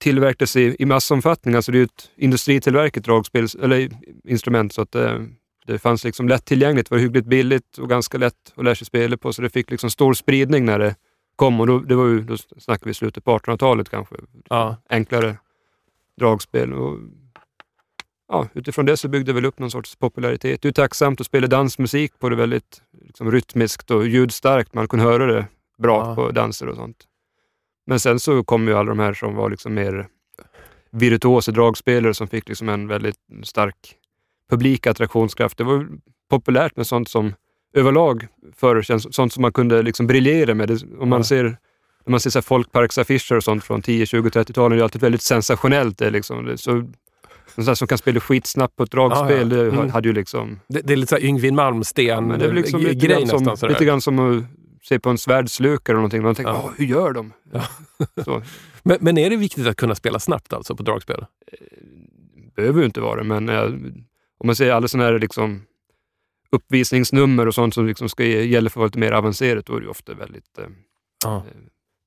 [0.00, 1.54] tillverkades i, i massomfattning.
[1.54, 3.90] Alltså det är ett industritillverkat dragspels, eller
[4.24, 5.26] instrument så att det,
[5.66, 9.32] det fanns liksom lättillgängligt, var hyggligt billigt och ganska lätt att lära sig spela på.
[9.32, 10.94] Så det fick liksom stor spridning när det
[11.36, 14.14] kom och då, det var ju, då snackar vi slutet på 1800-talet kanske.
[14.48, 14.76] Ja.
[14.88, 15.36] Enklare
[16.20, 16.72] dragspel.
[16.72, 16.98] Och,
[18.28, 20.62] ja, utifrån det så byggde det väl upp någon sorts popularitet.
[20.62, 24.74] Det är tacksamt att spela dansmusik på det väldigt liksom, rytmiskt och ljudstarkt.
[24.74, 25.46] Man kunde höra det
[25.78, 26.14] bra Ja.
[26.14, 26.96] på danser och sånt.
[27.90, 30.06] Men sen så kom ju alla de här som var liksom mer
[30.90, 33.74] virtuosa dragspelare som fick liksom en väldigt stark
[34.50, 35.58] publik attraktionskraft.
[35.58, 35.86] Det var
[36.30, 37.34] populärt med sånt som
[37.74, 38.26] överlag
[38.56, 40.68] förr sånt som man kunde liksom briljera med.
[40.68, 41.24] Det, om man Ja.
[41.24, 41.44] ser
[42.04, 45.22] när man ser så folkparksaffischer och sånt från 10, 20, 30-talen, det är alltid väldigt
[45.22, 45.98] sensationellt.
[45.98, 46.84] Det liksom, så,
[47.56, 49.62] någon som kan spela skitsnabbt på ett dragspel, Ja, ja.
[49.64, 49.90] det Mm.
[49.90, 50.60] hade ju liksom...
[50.68, 53.56] Det, det är lite så här Yngwie Malmsten Men det är väl liksom nästan.
[53.56, 53.68] sådär.
[53.72, 54.46] lite grann som
[54.82, 56.22] se på en svärdslukare eller någonting.
[56.22, 56.62] Man tänker, Ja.
[56.64, 57.32] "Åh, hur gör de?
[57.52, 57.62] Ja.
[58.82, 61.26] Men, men är det viktigt att kunna spela snabbt alltså på dragspel?
[62.56, 63.62] behöver ju inte vara det, men eh,
[64.38, 65.62] om man ser alla sådana här liksom,
[66.52, 70.14] uppvisningsnummer och sånt som liksom ska gälla för lite mer avancerat, då är det ofta
[70.14, 70.64] väldigt eh,
[71.24, 71.44] Ja.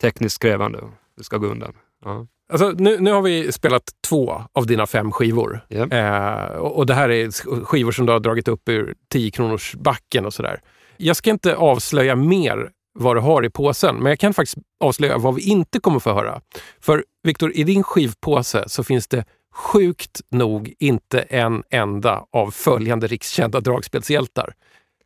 [0.01, 1.73] tekniskt krävande och det ska gå undan.
[2.05, 2.27] Ja.
[2.51, 5.59] Alltså, nu, nu har vi spelat två av dina fem skivor.
[5.67, 5.87] Ja.
[5.89, 7.31] Eh, och, och det här är
[7.65, 10.61] skivor som du har dragit upp ur 10 kronors backen och sådär.
[11.03, 15.17] Jag ska inte avslöja mer vad du har i påsen, men jag kan faktiskt avslöja
[15.17, 16.41] vad vi inte kommer få höra.
[16.79, 23.07] För Viktor, i din skivpåse så finns det sjukt nog inte en enda av följande
[23.07, 24.53] rikskända dragspelshjältar.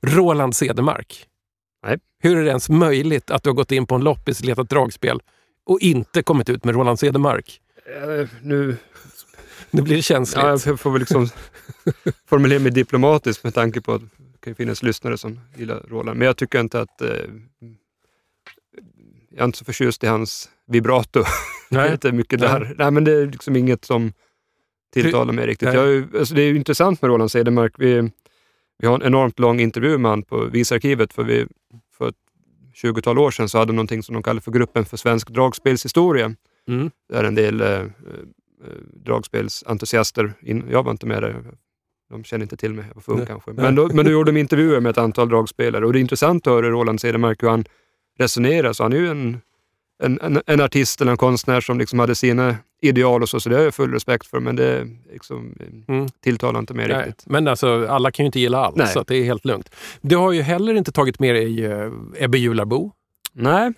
[0.06, 1.26] Roland Cedermark.
[1.86, 1.98] Nej.
[2.20, 5.20] Hur är det ens möjligt att du har gått in på en loppis, letat dragspel
[5.66, 7.62] och inte kommit ut med Roland Cedermark?
[7.86, 8.78] Eh, nu
[9.72, 10.44] Nu blir det känsligt.
[10.44, 11.30] Ja, jag får väl liksom
[12.30, 14.02] formulera mig diplomatiskt med tanke på att
[14.48, 16.20] kan ju finnas lyssnare som gillar Roland.
[16.20, 17.02] Men jag tycker inte att...
[17.02, 17.10] Eh,
[19.30, 21.24] jag är inte så förtjust i hans vibrato.
[21.70, 21.98] Nej.
[22.02, 22.50] det är mycket Nej.
[22.50, 22.76] där.
[22.78, 24.14] Nej, men det är liksom inget som
[24.94, 25.68] tilltalar mig riktigt.
[25.68, 25.78] Nej.
[25.78, 27.74] Jag, alltså, det är ju intressant med Roland Cedermark.
[27.78, 28.12] Vi,
[28.80, 31.14] vi har en enormt lång intervju med honom på Visarkivet.
[31.14, 31.48] För, vi,
[31.98, 32.16] för ett
[32.84, 36.36] 20-tal år sedan så hade de någonting som de kallade för Gruppen för svensk dragspelshistoria.
[36.68, 36.92] Mm.
[37.10, 37.88] Där en del eh, eh,
[39.06, 41.44] dragspelsentusiaster, in, jag var inte med där,
[42.10, 43.52] de känner inte till mig, jag var för ung kanske.
[43.54, 46.48] Men då, men då gjorde de intervjuer med ett antal dragspelare och det är intressant
[46.48, 47.65] att höra Roland Cedermark hur han
[48.20, 48.74] resonerar.
[48.74, 49.41] Så han är ju en,
[50.04, 53.50] en, en, en artist eller en konstnär som liksom hade sina ideal och så, så
[53.50, 56.08] det har jag full respekt för, men det liksom, eh, Mm.
[56.24, 57.24] tilltalar inte mig Nej, riktigt.
[57.28, 58.88] men alltså, alla kan ju inte gilla allt, Nej.
[58.88, 59.76] så det är helt lugnt.
[60.02, 62.91] Du har ju heller inte tagit med dig uh, Ebbe Jularbo.
[63.34, 63.74] Nej.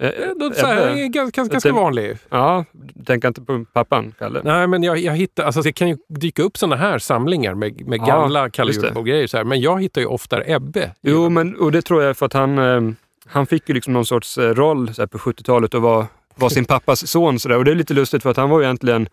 [0.00, 2.18] Eh, Eh, då- så här, ganska, ganska vanlig.
[2.28, 2.64] Ja,
[3.06, 4.40] tänker inte på pappan, Kalle.
[4.44, 7.86] Nej, men jag, jag hittar, alltså det kan ju dyka upp sådana här samlingar med,
[7.88, 10.94] med Ja, gamla Kalle här, Men jag hittar ju oftare Ebbe.
[11.02, 12.80] Jo, men och det tror jag för att han, eh,
[13.26, 16.48] han fick ju liksom någon sorts eh, roll så här, på 70-talet och var, var
[16.48, 17.38] sin pappas son.
[17.38, 17.56] Så där.
[17.58, 19.08] Och det är lite lustigt för att han var ju egentligen,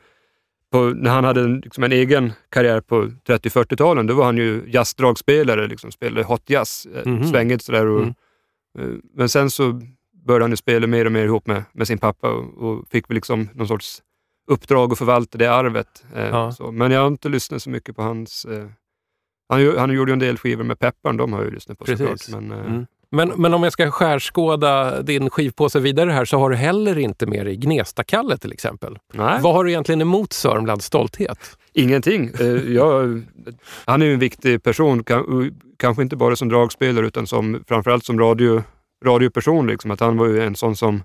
[0.72, 4.63] på, när han hade en, liksom en egen karriär på 30-40-talen, då var han ju
[4.67, 7.24] jazzdragspelare, liksom, spelade hot jazz, eh, Mhm.
[7.28, 7.86] svängigt sådär.
[7.88, 8.13] Och, Mm.
[8.80, 9.82] eh, Men sen så
[10.26, 13.10] började han ju spela mer och mer ihop med, med sin pappa och, och fick
[13.10, 14.02] väl liksom någon sorts
[14.48, 16.04] uppdrag att förvalta det arvet.
[16.16, 16.72] Eh, Ja.
[16.72, 18.46] Men jag har inte lyssnat så mycket på hans...
[18.46, 18.66] Eh,
[19.50, 21.86] han, han gjorde ju en del skivor med Pepparn, de har jag ju lyssnat på
[21.86, 22.24] Precis.
[22.24, 22.42] såklart.
[22.44, 22.86] Men, eh, Mm.
[23.16, 27.26] Men, men om jag ska skärskåda din skivpåse vidare här så har du heller inte
[27.26, 28.98] med dig Gnesta-Kalle till exempel.
[29.14, 31.58] Nej, Vad har du egentligen emot Sörmlands stolthet?
[31.74, 32.32] ingenting.
[32.40, 33.22] Eh, jag,
[33.86, 38.06] han är ju en viktig person, kan, kanske inte bara som dragspelare utan som, framförallt
[38.06, 38.64] som radio,
[39.06, 39.68] radioperson.
[39.68, 39.92] Liksom.
[39.92, 41.04] Att han var ju en sån som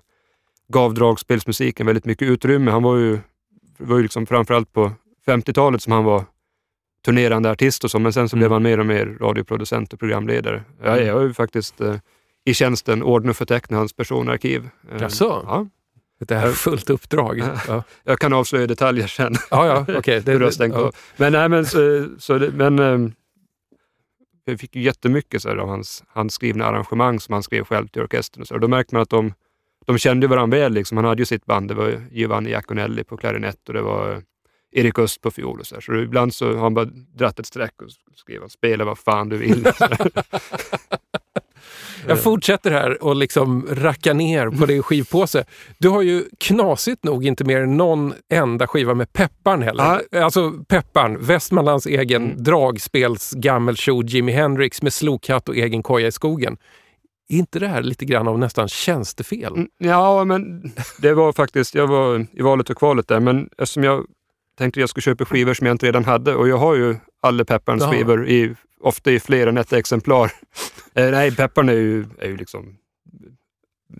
[0.73, 2.71] gav dragspelsmusiken väldigt mycket utrymme.
[2.71, 3.13] Han var ju,
[3.77, 4.91] det var ju liksom framförallt på
[5.27, 6.23] 50-talet som han var
[7.05, 8.41] turnerande artist och så, men sen så Mm.
[8.41, 10.63] blev han mer och mer radioproducent och programledare.
[10.83, 11.95] Jag, jag har ju faktiskt eh,
[12.45, 14.69] i tjänsten ordnat och förtecknat hans personarkiv.
[14.91, 15.43] Eh, Jaså?
[15.47, 15.67] Ja,
[16.25, 17.43] Det här är fullt uppdrag.
[17.67, 19.35] Ja, jag kan avslöja detaljer sen.
[19.51, 20.21] ja, ja okej.
[20.25, 20.91] Det- hur har stängt ja.
[21.17, 23.13] Men, nej, men, så, så det, men ehm,
[24.49, 28.01] jag fick ju jättemycket så här, av hans handskrivna arrangemang som han skrev själv till
[28.01, 28.41] orkestern.
[28.41, 28.53] Och så.
[28.53, 28.61] här.
[28.61, 29.33] Då märkte man att de,
[29.85, 30.73] de kände varandra väl.
[30.73, 30.97] Liksom.
[30.97, 31.67] Han hade ju sitt band.
[31.67, 34.19] Det var Giovanni Iaconelli på klarinett och det var eh,
[34.71, 35.59] Erik Öst på fiol.
[35.59, 35.81] Och så, här.
[35.81, 36.85] så ibland så har han bara
[37.15, 39.63] dratt ett streck och skrev att spela vad fan du vill.
[42.07, 45.45] Jag fortsätter här och liksom racka ner på din skivpåse.
[45.77, 50.01] Du har ju knasigt nog inte mer än någon enda skiva med Pepparn heller.
[50.23, 52.43] Alltså Pepparn, Västmanlands egen Mm.
[52.43, 56.57] dragspels gammeltjo Jimi Hendrix med slokhatt och egen koja i skogen.
[57.29, 59.53] Är inte det här lite grann av nästan tjänstefel?
[59.53, 63.83] Mm, Ja, men det var faktiskt, jag var i valet och kvalet där, men eftersom
[63.83, 64.05] jag
[64.57, 66.95] tänkte att jag skulle köpa skivor som jag inte redan hade och jag har ju
[67.21, 70.31] alla Pepparns skivor, i, ofta i fler än ett exemplar.
[70.93, 72.75] Eh, nej, Pepparn är ju, är ju liksom,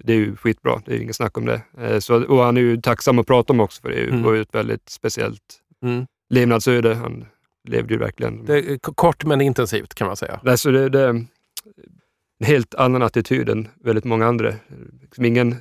[0.04, 1.62] det är ju skitbra, det är inget snack om det.
[1.80, 4.24] Eh, så, och han är ju tacksam att prata om också, för det Mm.
[4.24, 5.42] var ju ett väldigt speciellt
[5.84, 6.06] Mm.
[6.30, 6.96] levnadsöde.
[6.96, 7.26] Han
[7.68, 8.46] levde ju verkligen.
[8.46, 10.40] Det är kort men intensivt kan man säga.
[10.44, 11.28] Nej, så det, det är en
[12.46, 14.54] helt annan attityd än väldigt många andra.
[15.02, 15.56] Liksom ingen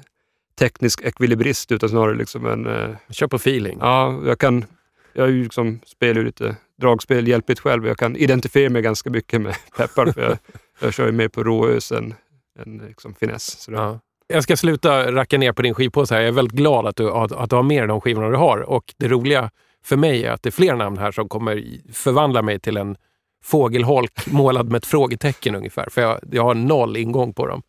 [0.59, 2.67] teknisk ekvilibrist utan snarare liksom en...
[2.67, 3.79] eh, Kör på feeling.
[3.81, 4.65] Ja, jag kan...
[5.13, 8.83] Jag är ju liksom, spelar ju lite dragspel hjälpligt själv och jag kan identifiera mig
[8.83, 10.39] ganska mycket med Peppar för jag,
[10.81, 12.15] jag kör ju mer på råös än,
[12.59, 13.61] än liksom finess.
[13.61, 14.01] Så det, Ja.
[14.31, 16.21] Jag ska sluta racka ner på din skivpåse här.
[16.21, 18.59] Jag är väldigt glad att du, att, att du har med de skivorna du har.
[18.59, 19.51] Och det roliga
[19.85, 22.97] för mig är att det är fler namn här som kommer förvandla mig till en
[23.45, 25.89] fågelholk målad med ett frågetecken ungefär.
[25.91, 27.63] För jag, jag har noll ingång på dem.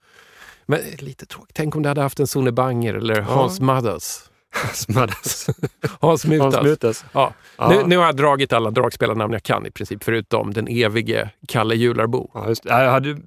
[0.66, 1.56] Men lite tråkigt.
[1.56, 4.30] Tänk om du hade haft en Sune Banger eller Hans Madders.
[4.74, 5.50] Smaddas.
[6.00, 6.54] Hans Mutas.
[6.56, 7.06] Hans Mutas.
[7.12, 7.34] Ja.
[7.58, 7.70] Ja.
[7.70, 11.76] Nu, nu har jag dragit alla dragspelarnamn jag kan i princip, förutom den evige Kalle
[11.76, 12.32] Jularbo.
[12.34, 12.66] Ja, just.
[12.66, 13.18] Ja, jag hade,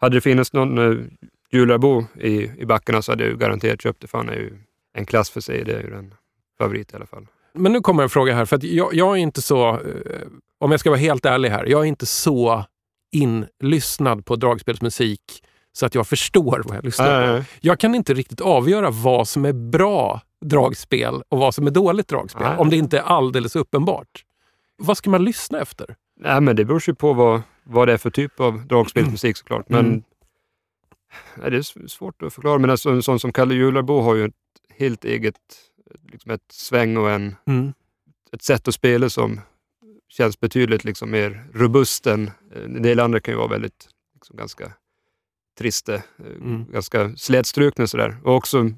[0.00, 1.06] hade det funnits någon uh,
[1.52, 4.52] Jularbo i, i backarna så hade jag ju garanterat köpt det, för han är ju
[4.94, 5.64] en klass för sig.
[5.64, 6.14] Det är ju en
[6.58, 7.26] favorit i alla fall.
[7.54, 9.80] Men nu kommer en fråga här, för jag, jag är inte så, eh,
[10.60, 12.64] om jag ska vara helt ärlig här, jag är inte så
[13.12, 15.20] inlyssnad på dragspelsmusik
[15.72, 17.32] så att jag förstår vad jag lyssnar på.
[17.32, 17.44] nej.
[17.60, 22.08] Jag kan inte riktigt avgöra vad som är bra dragspel och vad som är dåligt
[22.08, 22.56] dragspel, Nej.
[22.58, 24.24] om det inte är alldeles uppenbart.
[24.76, 25.96] Vad ska man lyssna efter?
[26.20, 29.68] Nej, men det beror ju på vad, vad det är för typ av dragspelsmusik såklart.
[29.68, 30.02] Men Mm.
[31.36, 32.58] nej, det är svårt att förklara.
[32.58, 34.34] Men alltså, en sån som Kalle Jularbo har ju ett
[34.78, 35.34] helt eget
[36.12, 37.72] liksom ett sväng och en, Mm.
[38.32, 39.40] ett sätt att spela som
[40.08, 42.30] känns betydligt liksom mer robust än
[42.64, 44.72] en del andra kan ju vara väldigt liksom, ganska
[45.58, 46.00] trista, eh,
[46.40, 46.64] Mm.
[46.72, 48.16] ganska slätstrukna sådär.
[48.24, 48.70] Och också,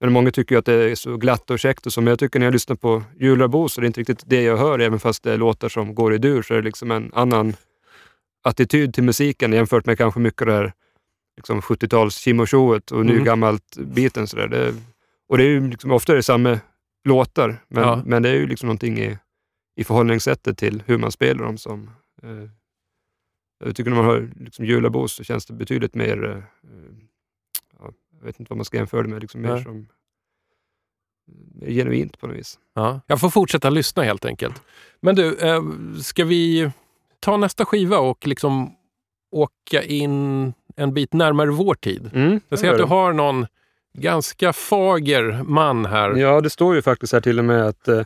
[0.00, 2.18] men många tycker ju att det är så glatt och käckt och så, men jag
[2.18, 4.98] tycker när jag lyssnar på Jularbo så är det inte riktigt det jag hör, även
[5.00, 7.56] fast det är låtar som går i dur, så är det liksom en annan
[8.44, 10.72] attityd till musiken jämfört med kanske mycket det här
[11.36, 13.16] liksom 70-tals Kimmo-showet och Mm.
[13.16, 14.26] nygammalt-biten.
[14.26, 14.48] sådär.
[14.48, 14.74] Det,
[15.28, 16.58] och det är ju liksom, ofta är det samma
[17.08, 18.02] låtar, men, Ja.
[18.06, 19.18] men det är ju liksom någonting i,
[19.76, 21.90] i förhållningssättet till hur man spelar dem som...
[22.22, 22.48] Eh,
[23.64, 26.24] jag tycker när man hör liksom Julabos så känns det betydligt mer...
[26.24, 26.42] Eh,
[28.24, 29.86] jag vet inte vad man ska jämföra det med, liksom mer som
[31.54, 32.58] mer genuint på något vis.
[32.74, 33.00] Ja.
[33.06, 34.62] Jag får fortsätta lyssna helt enkelt.
[35.00, 35.62] Men du, eh,
[36.02, 36.70] ska vi
[37.20, 38.74] ta nästa skiva och liksom
[39.32, 42.10] åka in en bit närmare vår tid?
[42.14, 43.46] Mm, Jag ser att du har någon
[43.98, 46.16] ganska fager man här.
[46.16, 48.02] Ja, det står ju faktiskt här till och med att eh,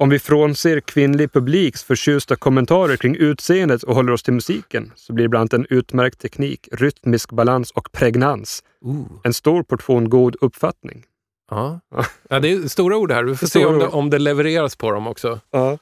[0.00, 5.12] om vi frånser kvinnlig publiks förtjusta kommentarer kring utseendet och håller oss till musiken så
[5.12, 8.62] blir det bland annat en utmärkt teknik, rytmisk balans och pregnans.
[8.80, 9.06] Ooh.
[9.22, 11.04] En stor portion god uppfattning.
[11.50, 11.80] Ja.
[12.28, 12.40] Ja.
[12.40, 13.24] det är stora ord här.
[13.24, 15.40] Vi får se om det, om det levereras på dem också.
[15.50, 15.78] Ja.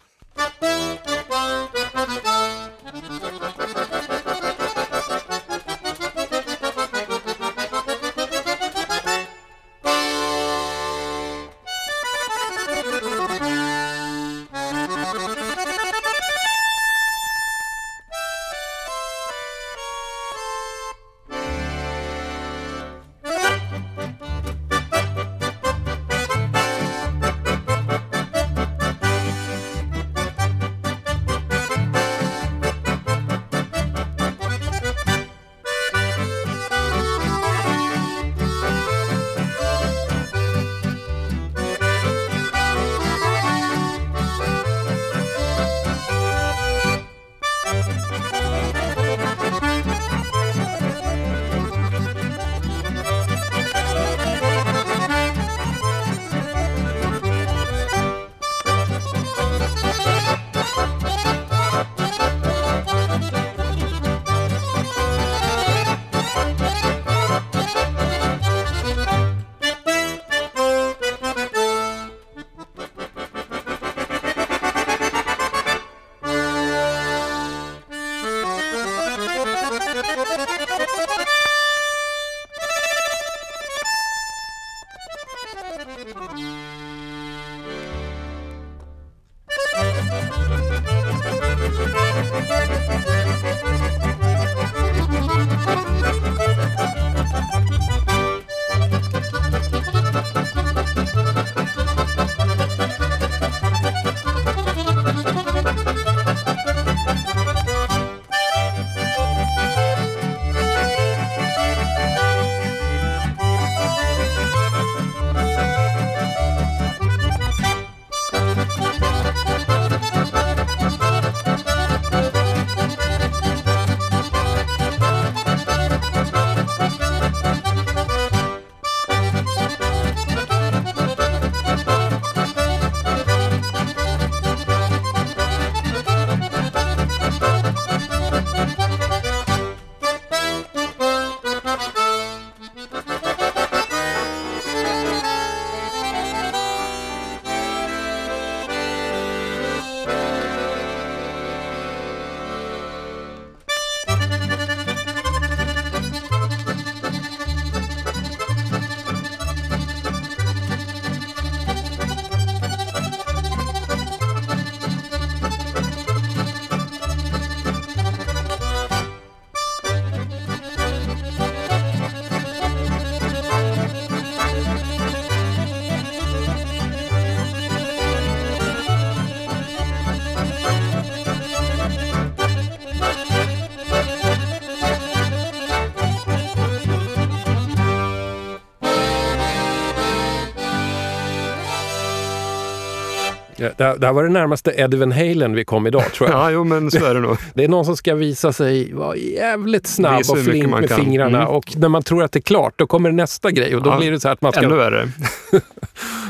[193.61, 196.31] Ja, det, här, det här var det närmaste Eddie Van Halen vi kom idag tror
[196.31, 196.39] jag.
[196.41, 197.37] Ja, jo men så är det nog.
[197.55, 200.99] Det är någon som ska visa sig vara jävligt snabb och flink med kan.
[200.99, 201.39] fingrarna.
[201.43, 201.49] Mm.
[201.55, 203.77] Och när man tror att det är klart, då kommer nästa grej.
[203.77, 204.61] Och då Ja, blir det så här att man ska...
[204.63, 205.09] Ännu värre.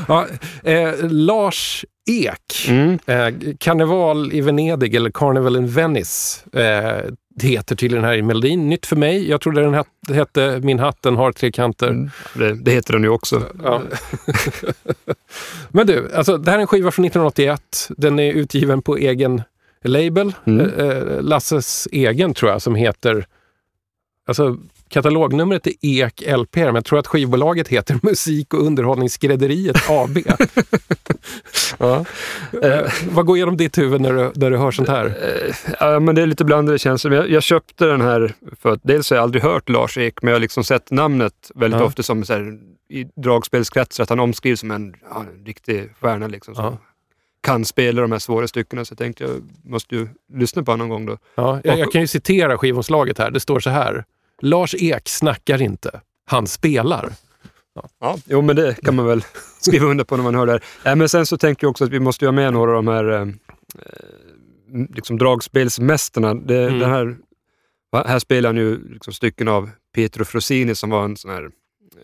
[0.07, 0.25] Ja,
[0.63, 2.99] eh, Lars Ek, Mm.
[3.05, 6.39] eh, Karneval i Venedig eller Carnival in Venice.
[6.59, 7.03] Eh,
[7.39, 8.69] det heter tydligen här i melodin.
[8.69, 9.29] Nytt för mig.
[9.29, 11.87] Jag trodde den het, hette Min hatten har tre kanter.
[11.87, 12.09] Mm.
[12.33, 13.43] Det, det heter den ju också.
[13.63, 13.81] Ja.
[15.69, 17.87] Men du, alltså, det här är en skiva från 1981.
[17.97, 19.41] Den är utgiven på egen
[19.83, 20.33] label.
[20.45, 20.69] Mm.
[20.69, 23.25] Eh, eh, Lasses egen tror jag, som heter...
[24.27, 24.57] Alltså,
[24.89, 30.17] Katalognumret är EK LP, men jag tror att skivbolaget heter Musik och underhållningsskrädderiet AB.
[31.77, 32.05] ja.
[32.63, 35.05] eh, vad går igenom ditt huvud när du, när du hör sånt här?
[35.05, 37.13] Eh, ja, men det är lite blandade känslor.
[37.13, 40.29] Jag, jag köpte den här för att dels har jag aldrig hört Lars Ek, men
[40.31, 41.85] jag har liksom sett namnet väldigt Ja.
[41.85, 42.57] ofta som så här,
[42.89, 46.55] i dragspelskretsar, att han omskrivs som en, ja, en riktig stjärna liksom.
[46.55, 46.77] Som Ja.
[47.41, 49.31] kan spela de här svåra styckena, så jag tänkte jag
[49.63, 51.17] måste ju lyssna på honom någon gång då.
[51.35, 53.31] Ja, jag, jag kan ju citera skivomslaget här.
[53.31, 54.03] Det står så här.
[54.41, 56.01] Lars Ek snackar inte.
[56.25, 57.13] Han spelar.
[57.99, 59.21] Ja, jo men det kan man väl
[59.59, 60.63] skriva under på när man hör det här.
[60.91, 62.87] Äh, men sen så tänker jag också att vi måste ha med några av de
[62.87, 66.33] här eh, eh, liksom dragspelsmästarna.
[66.33, 66.79] Det, Mm.
[66.79, 67.17] den här,
[68.07, 71.49] här spelar han ju liksom stycken av Pietro Frosini som var en sån här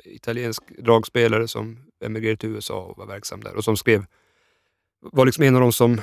[0.03, 4.05] italiensk dragspelare som emigrerade till USA och var verksam där och som skrev
[5.11, 5.99] var liksom en av de som eh,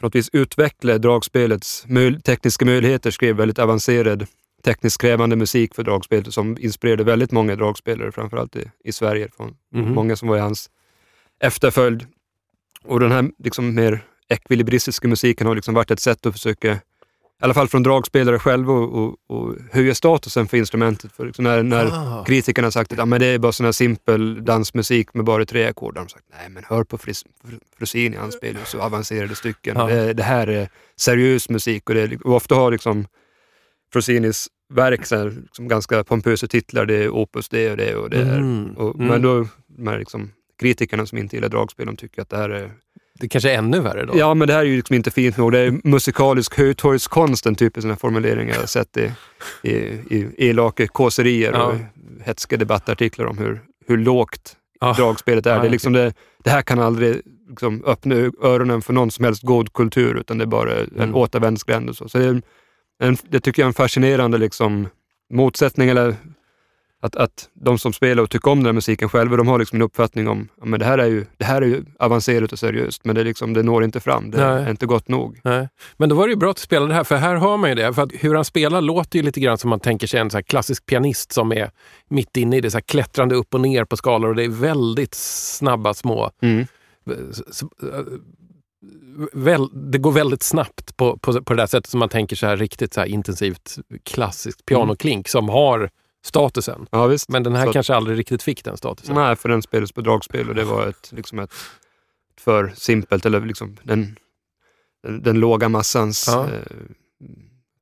[0.00, 4.26] på något vis utvecklade dragspelets möj- tekniska möjligheter, skrev väldigt avancerad
[4.64, 9.28] tekniskt krävande musik för dragspelet som inspirerade väldigt många dragspelare, framförallt i, i Sverige.
[9.36, 9.94] Från Mhm.
[9.94, 10.70] Många som var i hans
[11.40, 12.06] efterföljd.
[12.84, 16.78] Och den här liksom mer ekvilibristiska musiken har liksom varit ett sätt att försöka, i
[17.40, 21.12] alla fall från dragspelare själva, och, och, och höja statusen för instrumentet.
[21.12, 22.24] För liksom när, när Ah.
[22.24, 25.44] kritikerna har sagt att ah, men det är bara sån här simpel dansmusik med bara
[25.44, 28.80] tre ackord, har de sagt nej men hör på Fris, Fr- Frosini, han spelar så
[28.80, 29.76] avancerade stycken.
[29.78, 29.86] Ja.
[29.86, 33.06] Det, det här är seriös musik och, det, och ofta har liksom
[33.92, 36.86] Frosinis verk här, liksom ganska pompösa titlar.
[36.86, 38.22] Det är Opus det och det och det.
[38.22, 38.70] Mm.
[38.76, 39.06] och, Mm.
[39.06, 40.30] Men då, de här liksom,
[40.60, 42.70] kritikerna som inte gillar dragspel, de tycker att det här är...
[43.20, 44.12] Det kanske är ännu värre då?
[44.18, 45.52] Ja, men det här är ju liksom inte fint nog.
[45.52, 49.12] Det är musikalisk hötorgskonst, en typ av formuleringar jag har sett i,
[49.62, 49.70] i,
[50.10, 51.62] i elaka kåserier Ja.
[51.64, 51.74] och
[52.24, 54.92] hätska debattartiklar om hur, hur lågt Ah.
[54.94, 55.54] dragspelet är.
[55.54, 56.14] Ja, det, är liksom det,
[56.44, 60.44] det här kan aldrig liksom öppna öronen för någon som helst god kultur, utan det
[60.44, 61.14] är bara en Mm.
[61.14, 61.88] återvändsgränd.
[61.90, 62.08] Och så.
[62.08, 62.42] Så det, är
[62.98, 64.88] en, det tycker jag är en fascinerande liksom,
[65.32, 66.16] motsättning, eller
[67.00, 69.76] att, att de som spelar och tycker om den här musiken själva, de har liksom
[69.76, 73.04] en uppfattning om att det, här är ju, det här är ju avancerat och seriöst,
[73.04, 74.30] men det, liksom, det når inte fram.
[74.30, 74.62] Det Nej.
[74.64, 75.40] är inte gott nog.
[75.44, 75.68] Nej.
[75.96, 77.70] Men då var det ju bra att du spelade det här, för här hör man
[77.70, 77.94] ju det.
[77.94, 80.86] För hur han spelar låter ju lite grann som man tänker sig en så klassisk
[80.86, 81.70] pianist som är
[82.10, 84.48] mitt inne i det, så här klättrande upp och ner på skalor och det är
[84.48, 86.30] väldigt snabba små...
[87.30, 87.98] s- s- äh,
[89.32, 92.46] Väl, det går väldigt snabbt på, på, på det där sättet som man tänker så
[92.46, 95.90] här riktigt så här intensivt klassiskt pianoklink som har
[96.24, 96.86] statusen.
[96.90, 97.28] Ja, visst.
[97.28, 99.14] Men den här Så kanske aldrig riktigt fick den statusen.
[99.14, 101.52] Nej, för den spelades på dragspel och det var ett, liksom ett
[102.40, 104.16] för simpelt, eller liksom den,
[105.02, 106.44] den, den låga massans, Ja.
[106.44, 106.76] eh,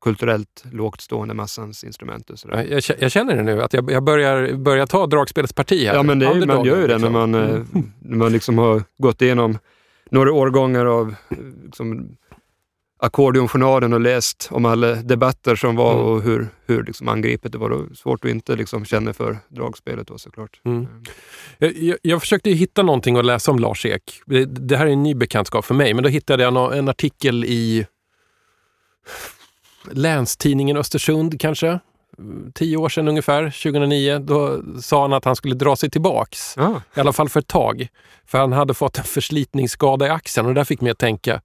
[0.01, 2.31] kulturellt lågt stående massans instrument.
[2.31, 2.65] Och sådär.
[2.65, 5.95] Jag, jag känner det nu, att jag, jag börjar, börjar ta dragspelets parti här.
[5.95, 7.13] Ja, men det är, man gör ju det när liksom.
[7.13, 7.93] man, eh, Mm.
[8.01, 9.59] när man liksom har gått igenom
[10.11, 11.15] några årgångar av
[11.65, 12.17] liksom,
[12.99, 16.05] ackordionjournalen och läst om alla debatter som var Mm.
[16.07, 17.71] och hur, hur liksom angripet det var.
[17.71, 17.95] Då.
[17.95, 20.61] Svårt att inte liksom känna för dragspelet då såklart.
[20.65, 20.87] Mm.
[21.59, 24.21] Jag, jag, jag försökte hitta någonting att läsa om Lars Ek.
[24.27, 26.89] Det, det här är en ny bekantskap för mig, men då hittade jag nå- en
[26.89, 27.87] artikel i
[29.91, 31.81] Länstidningen Östersund kanske.
[32.55, 34.19] Tio år sedan ungefär, 2009.
[34.19, 36.55] Då sa han att han skulle dra sig tillbaks.
[36.57, 37.89] Ja, I alla fall för ett tag.
[38.27, 41.41] För han hade fått en förslitningsskada i axeln och där fick mig att tänka,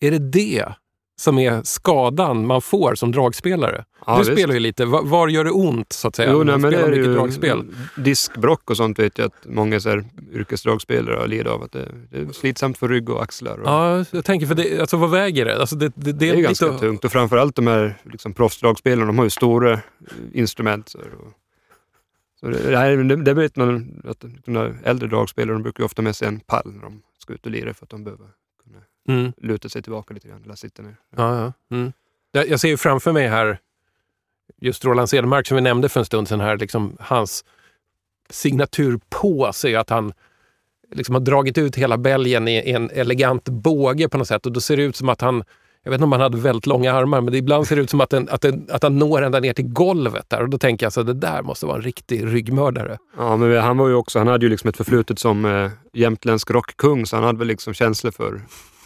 [0.00, 0.64] är det det
[1.20, 3.84] som är skadan man får som dragspelare?
[4.06, 4.32] ja, du visst.
[4.32, 6.32] spelar ju lite, var, var gör det ont så att säga?
[6.32, 7.64] Jo, nej, man spelar är mycket dragspel.
[7.96, 11.62] diskbrock och sånt vet jag att många så här, yrkesdragspelare lidit av.
[11.62, 13.58] Att det, det är slitsamt för rygg och axlar.
[13.58, 15.60] Och Ja, jag tänker, för det, alltså vad väger det?
[15.60, 19.18] Alltså det, det, det, är lite- ganska tungt och framförallt de här liksom, proffsdragspelarna, de
[19.18, 19.78] har ju stora eh,
[20.32, 20.88] instrument.
[20.88, 21.04] Så, och,
[22.40, 26.02] så det, nej, det, det vet man att de äldre dragspelare de brukar ju ofta
[26.02, 28.26] med sig en pall när de ska ut och lira för att de behöver
[29.10, 30.96] Mm, luta sig tillbaka lite grann eller sitta ner.
[31.16, 31.92] ja, ja, mm.
[32.32, 33.58] jag, ser ju framför mig här
[34.60, 37.44] just Roland Cedermark som vi nämnde för en stund sedan här, liksom hans
[38.30, 40.12] signatur på sig att han
[40.92, 44.60] liksom har dragit ut hela bälgen i en elegant båge på något sätt och då
[44.60, 45.44] ser det ut som att han
[45.82, 48.00] jag vet inte om han hade väldigt långa armar, men ibland ser det ut som
[48.00, 50.42] att, den, att, den, att han når ända ner till golvet där.
[50.42, 52.98] Och då tänker jag så det där måste vara en riktig ryggmördare.
[53.16, 56.50] Ja, men han var ju också, han hade ju liksom ett förflutet som eh, jämtländsk
[56.50, 58.40] rockkung, så han hade väl liksom känsla för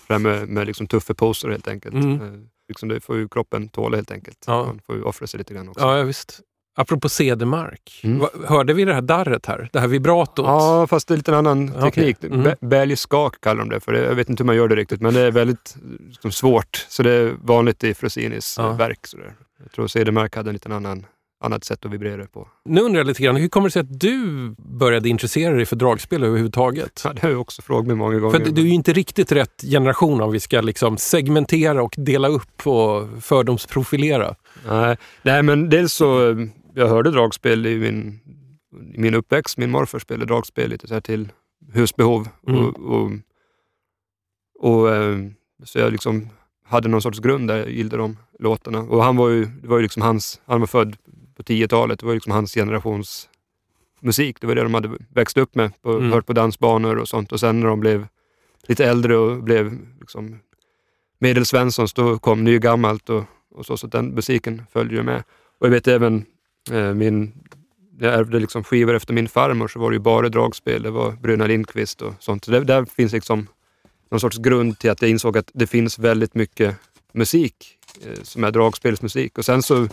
[0.08, 1.94] det här med, med liksom tuffa poser helt enkelt.
[1.94, 2.12] Mm.
[2.22, 4.44] Eh, liksom det får ju kroppen tåla helt enkelt.
[4.46, 4.66] Ja.
[4.66, 5.84] Man får ju offra sig lite grann också.
[5.84, 6.40] Ja, visst.
[6.76, 8.26] Apropå Cedermark, Mm.
[8.46, 9.68] Hörde vi det här darret här?
[9.72, 10.46] Det här vibratot?
[10.46, 12.24] Ja, fast det är lite en annan teknik.
[12.24, 12.40] Mm.
[12.40, 12.56] Mm.
[12.60, 13.92] Bälgskak kallar de det för.
[13.92, 15.76] Det, jag vet inte hur man gör det riktigt, men det är väldigt
[16.08, 16.86] liksom, svårt.
[16.88, 18.66] Så det är vanligt i Frosinis Ja.
[18.66, 18.72] ja.
[18.72, 19.06] verk.
[19.06, 19.34] Sådär.
[19.62, 21.06] Jag tror Cedermark hade en liten annan,
[21.40, 22.48] annat sätt att vibrera på.
[22.64, 25.76] Nu undrar jag lite grann, hur kommer det sig att du började intressera dig för
[25.76, 27.00] dragspel överhuvudtaget?
[27.04, 28.38] Ja, det har jag också frågat mig många gånger.
[28.38, 32.28] För du är ju inte riktigt rätt generation om vi ska liksom segmentera och dela
[32.28, 34.34] upp och fördomsprofilera.
[34.68, 36.36] Nej, nej, men dels så...
[36.74, 38.20] jag hörde dragspel i min,
[38.94, 39.58] i min uppväxt.
[39.58, 41.32] Min morfar spelade dragspel lite så här till
[41.72, 42.28] husbehov.
[42.48, 42.64] Mm.
[42.64, 43.10] Och, och,
[44.60, 45.16] och, eh,
[45.64, 46.28] så jag liksom
[46.66, 48.78] hade någon sorts grund där jag gillade de låtarna.
[48.78, 50.96] Och han var ju, det var ju liksom hans, han var född
[51.36, 53.28] på 10-talet, det var liksom hans generations
[54.00, 54.40] musik.
[54.40, 56.12] Det var det de hade växt upp med, på, Mm.
[56.12, 57.32] hört på dansbanor och sånt.
[57.32, 58.06] Och sen när de blev
[58.68, 60.38] lite äldre och blev liksom
[61.18, 63.24] medelsvenssons, då kom nygammalt och,
[63.54, 65.22] och så, så den musiken följde ju med.
[65.58, 66.24] Och jag vet även
[66.70, 67.32] eh, min,
[67.98, 70.82] jag ärvde liksom skivor efter min farmor så var det ju bara dragspel.
[70.82, 72.44] Det var Bruna Lindqvist och sånt.
[72.44, 73.46] Så det, där finns liksom
[74.10, 76.76] någon sorts grund till att jag insåg att det finns väldigt mycket
[77.12, 79.38] musik eh, som är dragspelsmusik.
[79.38, 79.88] Och sen så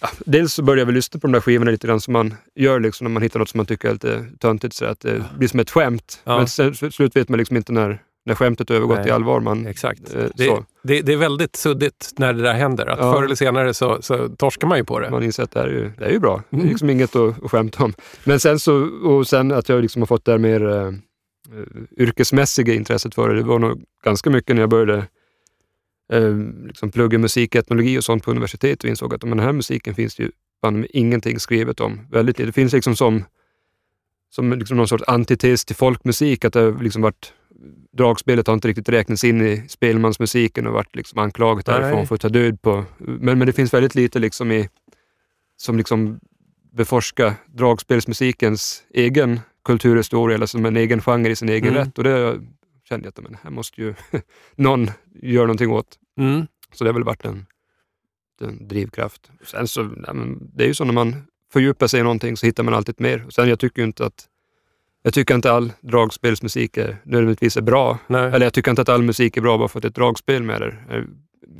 [0.00, 2.34] Ja, dels så började jag väl lyssna på de där skivorna lite grann som man
[2.54, 4.74] gör liksom, när man hittar något som man tycker är lite töntigt.
[4.74, 6.20] Så att det blir som ett skämt.
[6.24, 6.38] Ja.
[6.38, 9.08] Men sen slut vet man liksom inte när, när skämtet övergått Nej.
[9.08, 9.40] i allvar.
[9.40, 10.14] Man, Exakt.
[10.14, 12.86] eh, Det, det, det är väldigt suddigt när det där händer.
[12.86, 13.12] Att Ja.
[13.12, 15.10] Förr eller senare så, så torskar man ju på det.
[15.10, 16.42] Man inser att det här är ju, det är ju bra.
[16.50, 16.68] Det är Mm.
[16.70, 17.92] liksom inget att, att skämta om.
[18.24, 18.74] Men sen så,
[19.04, 20.92] och sen att jag liksom har fått det här mer eh, eh,
[21.98, 23.36] yrkesmässiga intresset för det.
[23.36, 25.04] Det var nog ganska mycket när jag började
[26.12, 26.36] eh,
[26.66, 30.18] liksom plugga musiketnologi och sånt på universitetet och insåg att om den här musiken finns
[30.18, 30.30] ju
[30.60, 32.00] fan ingenting skrivet om.
[32.10, 32.46] Väldigt lite.
[32.46, 33.24] Det finns liksom som,
[34.30, 37.32] som liksom någon sorts antites till folkmusik, att det har liksom varit
[37.96, 41.80] Dragspelet har inte riktigt räknats in i spelmansmusiken och varit liksom anklagat Nej.
[41.80, 42.84] därifrån för att ta död på.
[42.98, 44.68] Men, men det finns väldigt lite liksom i,
[45.56, 46.20] som liksom
[46.72, 51.84] beforska dragspelsmusikens egen kulturhistoria eller som en egen genre i sin egen Mm.
[51.84, 51.98] rätt.
[51.98, 52.40] Och det
[52.88, 53.94] kände jag att men, här måste ju
[54.54, 54.90] någon
[55.22, 55.98] göra någonting åt.
[56.18, 56.46] Mm.
[56.72, 57.46] Så det har väl varit en,
[58.40, 59.30] en drivkraft.
[59.44, 59.82] Sen så,
[60.54, 63.26] det är ju så när man fördjupar sig i någonting så hittar man alltid mer.
[63.28, 64.28] Sen jag tycker inte att
[65.02, 67.98] jag tycker inte all dragspelsmusik är, nödvändigtvis är bra.
[68.06, 68.32] Nej.
[68.32, 69.94] Eller jag tycker inte att all musik är bra bara för att det är ett
[69.94, 70.76] dragspel med det.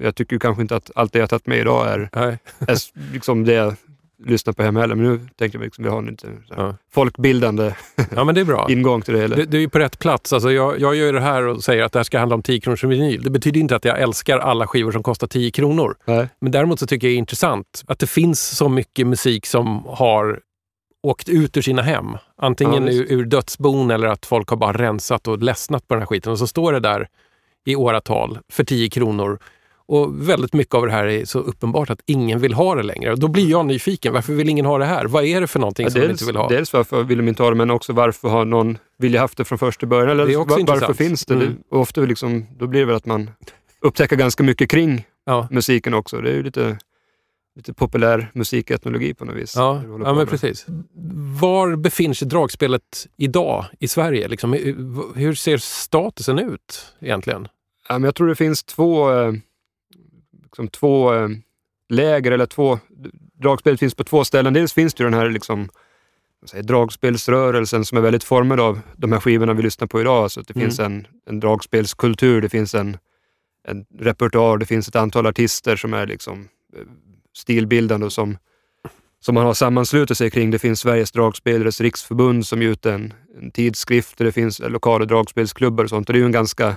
[0.01, 2.09] Jag tycker ju kanske inte att allt det jag tagit med idag är,
[2.59, 3.77] är liksom det
[4.19, 4.95] jag lyssnar på hemma heller.
[4.95, 6.75] Men nu tänkte jag liksom, vi har en lite Ja.
[6.93, 7.73] folkbildande
[8.17, 8.67] Ja, men det är bra.
[8.71, 9.37] ingång till det hela.
[9.37, 10.33] Du, du är på rätt plats.
[10.33, 12.61] Alltså jag, jag gör det här och säger att det här ska handla om 10
[12.61, 13.23] kronors vinyl.
[13.23, 15.97] Det betyder inte att jag älskar alla skivor som kostar 10 kronor.
[16.05, 16.29] Nej.
[16.41, 19.85] Men däremot så tycker jag det är intressant att det finns så mycket musik som
[19.87, 20.41] har
[21.03, 22.07] åkt ut ur sina hem.
[22.37, 26.01] Antingen Ja, ur, ur dödsbon eller att folk har bara rensat och ledsnat på den
[26.03, 26.33] här skiten.
[26.33, 27.09] Och så står det där
[27.67, 29.39] i åratal för 10 kronor.
[29.89, 33.13] Och väldigt mycket av det här är så uppenbart att ingen vill ha det längre.
[33.13, 34.13] Och då blir jag nyfiken.
[34.13, 35.05] Varför vill ingen ha det här?
[35.07, 36.49] Vad är det för någonting Ja, som de dels, inte vill ha?
[36.49, 39.45] dels varför vill de inte ha det, men också varför har någon vilja haft det
[39.45, 40.09] från första början?
[40.11, 40.97] Eller Det är också var- varför intressant.
[40.99, 41.35] finns det?
[41.35, 41.47] Mm.
[41.71, 43.31] det ofta liksom, då blir det väl att man
[43.81, 45.49] upptäcker ganska mycket kring Ja.
[45.51, 46.21] musiken också.
[46.21, 46.79] Det är ju lite,
[47.57, 49.57] lite populär musiketnologi på något vis.
[49.57, 50.67] Ja, ja men precis.
[51.41, 54.29] Var befinner sig dragspelet idag i Sverige?
[54.29, 57.49] Liksom, hur, hur ser statusen ut egentligen?
[57.89, 59.33] Ja, men jag tror det finns två, eh,
[60.57, 61.29] liksom två eh,
[61.89, 62.79] läger, eller två...
[63.43, 64.53] Dragspelet finns på två ställen.
[64.55, 65.69] Dels finns det ju den här liksom,
[66.47, 70.31] säger, dragspelsrörelsen som är väldigt formad av de här skivorna vi lyssnar på idag.
[70.31, 70.67] Så att det Mm.
[70.67, 72.97] finns en, en dragspelskultur, det finns en,
[73.69, 76.83] en repertoar, det finns ett antal artister som är liksom eh,
[77.37, 78.39] stilbildande och som,
[79.21, 80.51] som man har sammanslutit sig kring.
[80.51, 85.85] Det finns Sveriges dragspelares riksförbund som ger ut en, en tidskrift, det finns lokala dragspelsklubbar
[85.85, 86.09] och sånt.
[86.09, 86.77] Och det är ju en ganska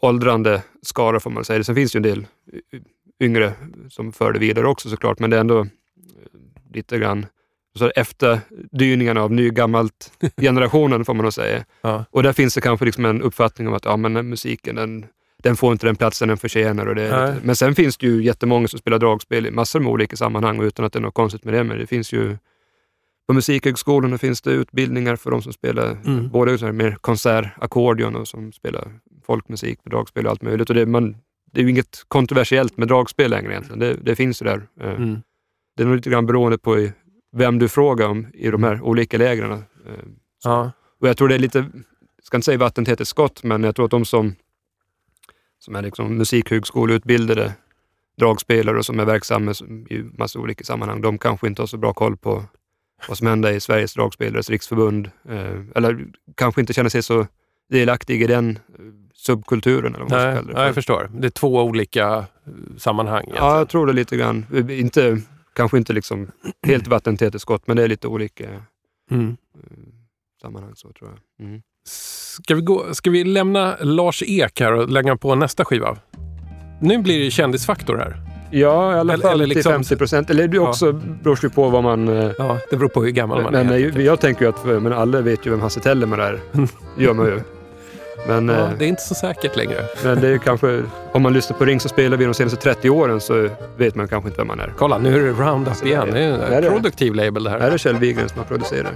[0.00, 1.64] åldrande skara får man säga.
[1.64, 2.26] Sen finns det ju en del
[2.72, 2.80] y-
[3.20, 3.52] yngre
[3.90, 5.66] som för det vidare också såklart, men det är ändå eh,
[6.74, 7.26] lite grann
[7.78, 11.64] så efterdyningarna av nygammalt generationen får man nog säga.
[11.80, 12.04] Ja.
[12.10, 15.06] Och där finns det kanske liksom en uppfattning om att ja, men den musiken den,
[15.42, 16.86] den får inte den platsen den förtjänar.
[16.86, 19.92] Och det lite, men sen finns det ju jättemånga som spelar dragspel i massor med
[19.92, 21.64] olika sammanhang utan att det är något konstigt med det.
[21.64, 22.36] Men det finns ju
[23.26, 26.28] på musikhögskolorna finns det utbildningar för de som spelar Mm.
[26.28, 30.68] både så här mer konsert, ackordion och som spelar folkmusik, dragspel och allt möjligt.
[30.70, 31.16] Och det, man,
[31.52, 33.78] det är ju inget kontroversiellt med dragspel längre egentligen.
[33.78, 34.66] Det, det finns ju där.
[34.80, 35.22] Eh, Mm.
[35.76, 36.92] Det är nog lite grann beroende på i-
[37.36, 39.52] vem du frågar om i de här olika lägren.
[39.52, 39.60] Eh,
[40.44, 40.72] Ja.
[41.00, 43.76] Och jag tror det är lite, jag ska inte säga vattentätt ett skott, men jag
[43.76, 44.34] tror att de som,
[45.58, 47.52] som är liksom musikhögskoleutbildade
[48.18, 49.50] dragspelare och som är verksamma
[49.90, 52.44] i massa olika sammanhang, de kanske inte har så bra koll på
[53.08, 55.10] vad som händer i Sveriges dragspelares riksförbund.
[55.28, 57.26] Eh, eller kanske inte känner sig så
[57.70, 58.56] delaktig i den eh,
[59.14, 59.94] subkulturen.
[59.94, 60.72] Eller vad man Nej, ja, jag för.
[60.74, 61.10] förstår.
[61.12, 62.24] Det är två olika eh,
[62.76, 63.22] sammanhang.
[63.26, 63.56] Ja, egentligen.
[63.58, 64.46] jag tror det lite grann.
[64.70, 65.20] Inte,
[65.54, 66.30] kanske inte liksom
[66.66, 68.44] helt vattentätt ett skott, men det är lite olika
[69.10, 69.36] Mm.
[70.42, 71.46] sammanhang så tror jag.
[71.48, 71.62] Mm.
[71.88, 75.98] Ska, vi gå, ska vi lämna Lars Ek här och lägga på nästa skiva?
[76.80, 78.25] Nu blir det kändisfaktor här.
[78.50, 80.30] Ja, i alla fall till liksom- 50 procent.
[80.30, 82.08] Eller det är också beror ju på vad man...
[82.08, 83.96] eh, Ja, det beror på hur gammal man Men är.
[83.98, 86.40] eh, jag tänker ju att men alla vet ju vem Hasse Tellerman är.
[86.98, 87.40] gör man ju.
[88.28, 89.80] Men, Ja, eh, det är inte så säkert längre.
[90.04, 90.82] men det är kanske,
[91.12, 94.08] om man lyssnar på Ring så spelar vi de senaste 30 åren så vet man
[94.08, 94.72] kanske inte vem man är.
[94.78, 96.08] Kolla, nu är det Roundup igen.
[96.12, 97.58] Det är Är en produktiv label det här.
[97.58, 98.92] Är det Kjell Wigren som har producerat?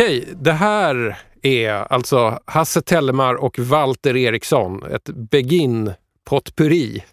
[0.00, 4.82] Okej, det här är alltså Hasse Tellemar och Walter Eriksson.
[4.82, 5.92] Ett Begin
[6.24, 7.04] potpurri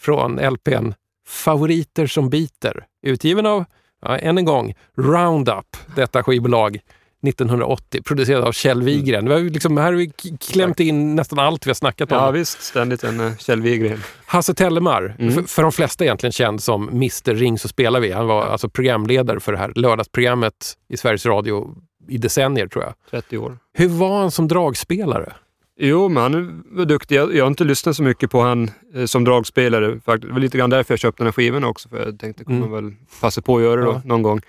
[0.00, 0.92] från LPn
[1.28, 2.84] Favoriter som biter.
[3.06, 3.64] Utgiven av,
[4.02, 6.80] ja, än en gång, Roundup, detta skivbolag.
[7.28, 9.28] 1980, producerad av Kjell Wigren.
[9.28, 12.18] Vi har liksom, här har vi klämt in nästan allt vi har snackat om.
[12.18, 14.02] Ja visst, ständigt en eh, Kjell Wigren.
[14.26, 15.34] Hasse Tellemar, Mm.
[15.34, 18.12] för, för de flesta egentligen känd som Mr Ring så spelar vi.
[18.12, 21.74] Han var alltså programledare för det här lördagsprogrammet i Sveriges Radio
[22.08, 22.94] i decennier tror jag.
[23.10, 23.58] 30 år.
[23.72, 25.32] Hur var han som dragspelare?
[25.78, 27.16] Jo, men han var duktig.
[27.16, 30.00] Jag, jag har inte lyssnat så mycket på han eh, som dragspelare.
[30.00, 30.28] Faktiskt.
[30.28, 31.88] Det var lite grann därför jag köpte den här skivan också.
[31.88, 32.72] För jag tänkte, kommer Mm.
[32.84, 34.02] väl passa på att göra det Ja.
[34.04, 34.40] någon gång.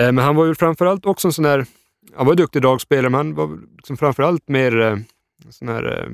[0.00, 1.66] Eh, men han var ju framförallt också en sån där...
[2.16, 4.96] Han var ju duktig dragspelare, men han var liksom framförallt mer eh,
[5.50, 5.98] sån här...
[6.02, 6.10] Eh,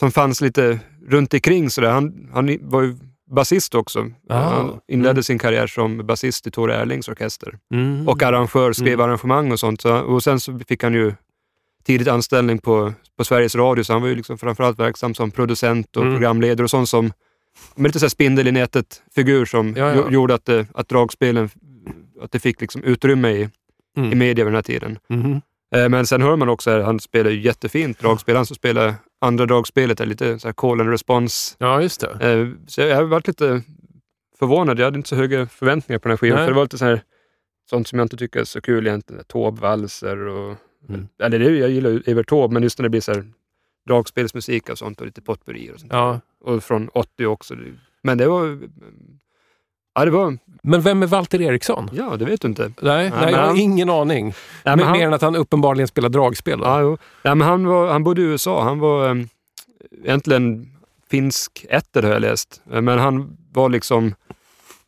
[0.00, 1.90] som fanns lite runt omkring sådär.
[1.90, 2.96] Han, han var ju
[3.30, 4.10] basist också.
[4.28, 5.22] Ah, han inledde mm.
[5.22, 7.58] sin karriär som basist i Tore Erlings orkester.
[7.74, 8.08] Mm.
[8.08, 9.00] Och arrangör, skrev Mm.
[9.00, 9.80] arrangemang och sånt.
[9.80, 11.12] Så, och sen så fick han ju
[11.84, 15.96] tidigt anställning på, på Sveriges Radio, så han var ju liksom framförallt verksam som producent
[15.96, 16.14] och Mm.
[16.14, 17.12] programledare och sånt som,
[17.74, 19.94] med lite så spindel i nätet-figur som Ja, ja.
[19.94, 21.50] gjo- gjorde att, det, att dragspelen
[22.20, 23.48] att det fick liksom utrymme i, i
[23.96, 24.18] Mm.
[24.18, 24.98] media vid den här tiden.
[25.76, 28.36] Eh, men sen hör man också att han spelar ju jättefint dragspel.
[28.36, 28.94] Han som spelar
[29.24, 31.56] andra dragspelet är lite så här call and response.
[31.58, 32.32] Ja, just det.
[32.32, 33.62] Eh, så jag har varit lite
[34.38, 34.78] förvånad.
[34.78, 36.36] Jag hade inte så höga förväntningar på den här skivan.
[36.36, 36.46] Nej.
[36.46, 37.02] För det var lite så här,
[37.70, 39.24] sånt som jag inte tycker är så kul egentligen.
[39.24, 40.56] Taube-valser och...
[40.88, 41.08] Mm.
[41.22, 43.24] Eller det, jag gillar ju Evert Taube, men just när det blir så här
[43.88, 45.92] dragspelsmusik och sånt och lite potpurri och sånt.
[45.92, 46.20] Ja.
[46.40, 47.54] Och från 80 också.
[48.02, 48.58] Men det var...
[49.94, 50.38] Ja, det var...
[50.62, 51.90] Men vem är Walter Eriksson?
[51.92, 52.62] Ja, det vet du inte.
[52.62, 54.24] Nej, Nej, nej, jag har han- ingen aning.
[54.64, 56.58] Nej, Men, han, Mer än att han uppenbarligen spelar dragspel.
[56.58, 56.64] Då.
[56.64, 56.98] ja, jo.
[57.22, 58.62] Nej, men han, var, han bodde i USA.
[58.64, 59.28] Han var um,
[60.04, 60.70] egentligen
[61.10, 62.60] finsk ätter har jag läst.
[62.64, 64.14] Men han var liksom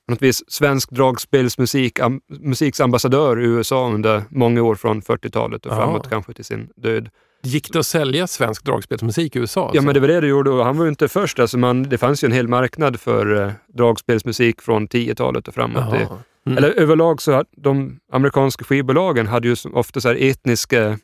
[0.08, 5.72] något vis svensk dragspelsmusik, am, musiks ambassadör i USA under många år från 40-talet och
[5.72, 5.76] Ja.
[5.76, 7.08] framåt kanske till sin död.
[7.46, 9.60] Gick det att sälja svensk dragspelsmusik i USA?
[9.60, 9.82] Ja, alltså?
[9.82, 11.38] men det var det det gjorde och han var ju inte först.
[11.38, 15.90] Alltså man, det fanns ju en hel marknad för eh, dragspelsmusik från 10-talet och framåt.
[15.90, 16.08] Det.
[16.46, 16.58] Mm.
[16.58, 20.98] Eller överlag så hade de amerikanska skivbolagen hade ju ofta så här etniska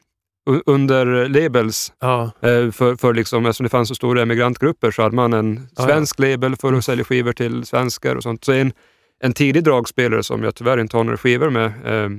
[0.67, 1.93] underlabels.
[2.01, 2.23] Ja.
[2.23, 5.83] Eh, för, för liksom, eftersom det fanns så stora emigrantgrupper så hade man en Ja,
[5.83, 5.85] ja.
[5.85, 8.45] svensk label för att sälja skivor till svenskar och sånt.
[8.45, 8.73] Så en,
[9.21, 12.11] en tidig dragspelare som jag tyvärr inte har några skivor med eh,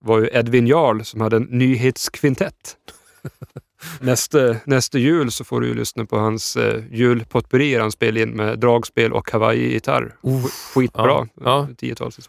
[0.00, 2.76] var ju Edvin Jarl som hade en nyhetskvintett.
[4.00, 8.30] nästa, nästa jul så får du ju lyssna på hans eh, julpotpurrier han spelade in
[8.30, 10.14] med dragspel och Hawaii-gitarr.
[10.74, 11.28] Skitbra.
[11.44, 11.68] Ja,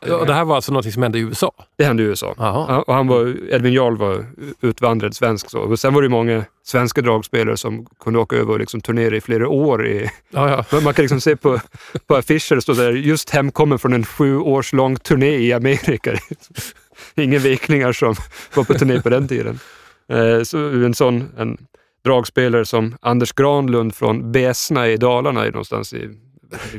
[0.07, 0.15] ja.
[0.15, 1.51] Och det här var alltså något som hände i USA?
[1.77, 2.35] Det hände i USA.
[2.37, 4.25] Ja, och han var, Edvin Jarl var
[4.61, 5.49] utvandrad svensk.
[5.49, 5.59] Så.
[5.59, 9.21] Och sen var det många svenska dragspelare som kunde åka över och liksom turnera i
[9.21, 9.87] flera år.
[9.87, 10.65] I, Ja, ja.
[10.71, 11.59] man man kan liksom se på,
[12.07, 16.19] på affischer, det står där just hemkommen från en sju års lång turné i Amerika.
[17.15, 18.15] Inga vikningar som
[18.55, 19.59] var på turné på den tiden.
[20.10, 21.58] Eh, så en sån en
[22.03, 26.10] dragspelare som Anders Granlund från Besna i Dalarna, någonstans i,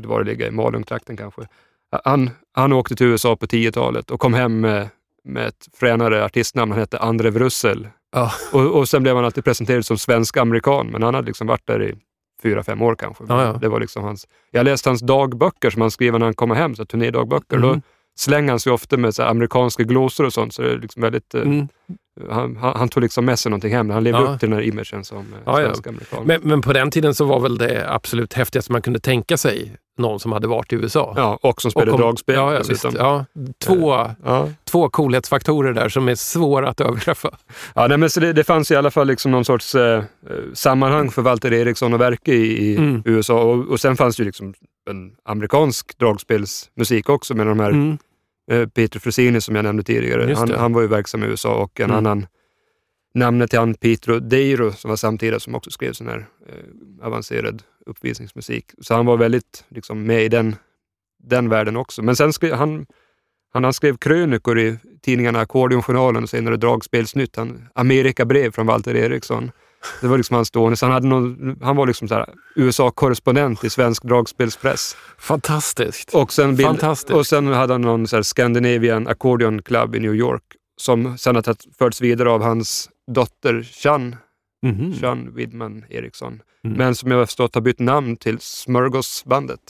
[0.04, 1.42] var det ligger, i Malungtrakten kanske.
[2.04, 4.88] Han, han åkte till USA på 10-talet och kom hem med,
[5.24, 6.72] med ett fränare artistnamn.
[6.72, 7.88] Han hette Andre Wrussel.
[8.12, 8.32] Ja.
[8.52, 11.82] Och, och sen blev han alltid presenterad som svensk-amerikan, men han hade liksom varit där
[11.82, 11.94] i
[12.42, 13.24] fyra, fem år kanske.
[13.28, 13.52] Ja, ja.
[13.52, 16.74] Det var liksom hans, jag läste hans dagböcker som han skrev när han kom hem,
[16.74, 17.56] så turnédagböcker.
[17.56, 17.68] Mm.
[17.68, 17.80] Då
[18.18, 21.34] slänger han sig ofta med så amerikanska glosor och sånt, så det är liksom väldigt,
[21.34, 21.68] eh, Mm.
[22.30, 23.90] han, han, han tog liksom med sig någonting hem.
[23.90, 24.26] Han levde Ja.
[24.26, 25.66] upp till den här imagen som eh, Ja, ja.
[25.66, 26.22] svensk-amerikan.
[26.26, 29.76] Men, men på den tiden så var väl det absolut häftigaste man kunde tänka sig
[29.98, 31.14] någon som hade varit i USA?
[31.16, 32.84] Ja, och som spelade kom- dragspel ja, ja, visst.
[32.98, 33.24] ja,
[33.64, 34.48] två, Ja.
[34.70, 37.30] två coolhetsfaktorer där som är svåra att överträffa.
[37.74, 40.02] Ja, nej, men så det, det fanns i alla fall liksom någon sorts eh,
[40.54, 43.02] sammanhang för Walter Eriksson att verka i, i Mm.
[43.04, 43.42] USA.
[43.42, 44.54] Och, och sen fanns det ju liksom
[44.90, 47.98] en amerikansk dragspelsmusik också med de här Mm.
[48.50, 50.34] Eh, Peter Frusini som jag nämnde tidigare.
[50.34, 51.96] Han, han var ju verksam i USA och en Mm.
[51.96, 52.26] annan
[53.14, 57.62] namnet till han Pietro Deiro som var samtida som också skrev sån här eh, avancerad
[57.86, 58.64] uppvisningsmusik.
[58.80, 60.56] Så han var väldigt liksom, med i den,
[61.22, 62.02] den världen också.
[62.02, 62.86] Men sen skrev han,
[63.52, 67.36] han, han skrev krönikor i tidningarna Ackordionjournalen och senare Dragspelsnytt.
[67.36, 69.50] Han, Amerikabrev från Walter Eriksson.
[70.00, 70.76] Det var liksom hans stående.
[70.76, 72.08] Så han, hade någon, han var liksom
[72.56, 74.96] USA-korrespondent i svensk dragspelspress.
[75.18, 76.14] Fantastiskt.
[76.14, 77.10] Och sen, bild, Fantastiskt.
[77.16, 80.42] och sen hade han någon så här Scandinavian Accordion Club i New York
[80.80, 84.16] som sen har förts vidare av hans dotter Chan,
[84.62, 84.94] Mhm.
[85.00, 86.42] Chan Widman Eriksson.
[86.64, 86.76] Mm.
[86.78, 89.60] Men som jag har förstått har bytt namn till Smörgåsbandet.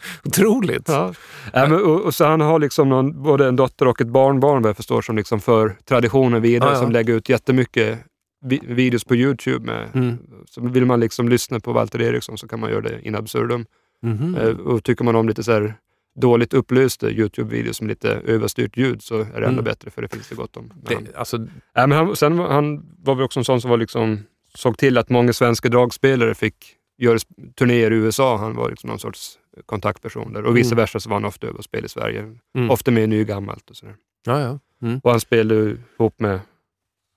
[0.24, 0.88] Otroligt.
[0.88, 1.14] Ja.
[1.52, 4.62] Ja, men, och, och så han har liksom någon, både en dotter och ett barnbarn
[4.62, 7.98] vad jag förstår som liksom för traditionen vidare, Ja, som lägger ut jättemycket
[8.44, 9.66] vi, videos på Youtube.
[9.66, 10.18] Med, Mm.
[10.46, 13.66] Så vill man liksom lyssna på Walter Eriksson så kan man göra det in absurdum.
[14.02, 14.34] Mhm.
[14.34, 15.74] Eh, Och tycker man om lite så här
[16.20, 19.64] dåligt upplysta Youtube-videos med lite överstyrt ljud så är det ännu Mm.
[19.64, 20.72] bättre för det finns det gott om.
[20.84, 21.36] Men han, Det, alltså,
[21.74, 24.18] ja, men han, sen var han var väl också en sån som var liksom,
[24.54, 26.54] såg till att många svenska dragspelare fick
[26.98, 27.18] göra
[27.58, 28.36] turnéer i USA.
[28.36, 29.32] Han var liksom någon sorts
[29.66, 30.44] kontaktperson där.
[30.44, 30.76] Och vice Mm.
[30.82, 32.36] versa så var han ofta över och spelade i Sverige.
[32.54, 32.70] mm.
[32.70, 33.94] Ofta med ny gammalt och sådär.
[34.26, 34.58] Ja, ja.
[34.82, 35.00] Mm.
[35.04, 36.40] Och han spelade ihop med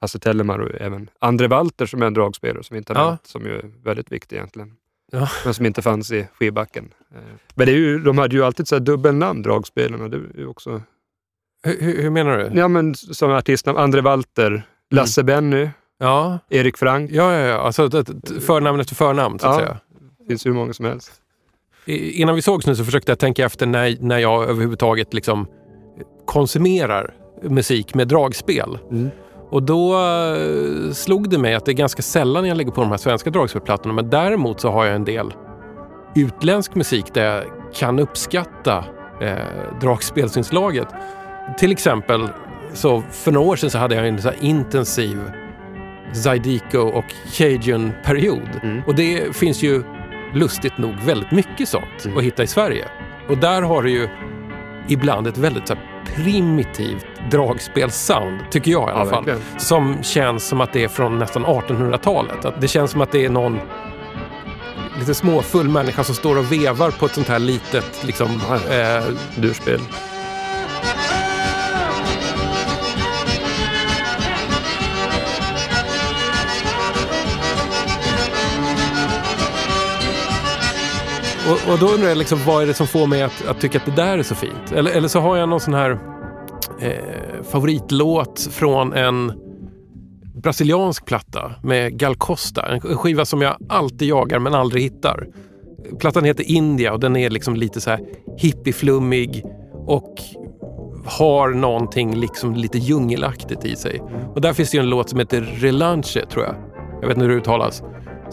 [0.02, 3.06] Hasse Tellemar och även Andre Walter som är en dragspelare som inte har Ja.
[3.08, 4.76] nämnt, som ju är väldigt viktig egentligen.
[5.12, 5.30] Ja.
[5.46, 6.94] Men som inte fanns i skivbacken.
[7.16, 7.22] Eh,
[7.56, 10.08] Men det är ju, de hade ju alltid så här dubbelnamn, dragspelarna.
[10.08, 10.82] Det är också,
[11.64, 12.60] Hur, hur hur menar du?
[12.60, 17.12] ja men som artistnamn, Andre Walter, Lasse Benny, Ja, Erik Frank.
[17.12, 17.40] ja, ja.
[17.48, 17.58] ja.
[17.58, 19.60] Alltså, det- det- förnamn efter förnamn, så att Ja.
[19.66, 19.80] säga.
[20.20, 21.22] Det finns hur många som helst.
[21.86, 25.48] Innan vi sågs nu så försökte jag tänka efter när, när jag överhuvudtaget liksom
[26.26, 27.14] konsumerar
[27.44, 28.78] musik med dragspel.
[28.92, 29.10] Mm.
[29.50, 32.90] Och då eh, slog det mig att det är ganska sällan jag lägger på de
[32.90, 33.94] här svenska dragspelplattorna.
[33.94, 35.34] Men däremot så har jag en del
[36.16, 38.86] utländsk musik där jag kan uppskatta
[39.22, 40.88] eh, dragspelsinslaget.
[41.58, 42.28] Till exempel
[42.74, 45.20] så för några år sedan så hade jag en så intensiv
[46.14, 48.50] Zydeco och Cajun-period.
[48.64, 48.82] Mm.
[48.88, 49.84] Och det finns ju
[50.34, 52.18] lustigt nog väldigt mycket sånt Mm.
[52.18, 52.86] att hitta i Sverige.
[53.30, 54.10] Och där har du ju
[54.88, 55.76] ibland ett väldigt så
[56.16, 59.26] primitivt dragspelssound, tycker jag i alla Ja, fall.
[59.26, 59.60] verkligen.
[59.60, 62.46] Som känns som att det är från nästan 1800-talet.
[62.46, 63.60] Att det känns som att det är någon
[65.00, 69.04] lite småfull människa som står och vevar på ett sånt här litet liksom, Ja, eh,
[69.36, 69.80] Durspel.
[81.50, 83.78] Och, och då undrar jag liksom, vad är det som får mig att, att tycka
[83.78, 84.72] att det där är så fint?
[84.76, 86.00] Eller, eller så har jag någon sån här
[86.80, 89.34] eh, favoritlåt från en
[90.36, 92.66] brasiliansk platta med Gal Costa.
[92.66, 95.28] En skiva som jag alltid jagar men aldrig hittar.
[96.00, 98.00] Plattan heter India och den är liksom lite så här
[98.38, 100.16] hippieflummig och
[101.06, 104.02] har någonting liksom lite djungelaktigt i sig.
[104.36, 106.56] Och där finns det ju en låt som heter Relanche, tror jag.
[107.02, 107.84] Jag vet inte hur det uttalas.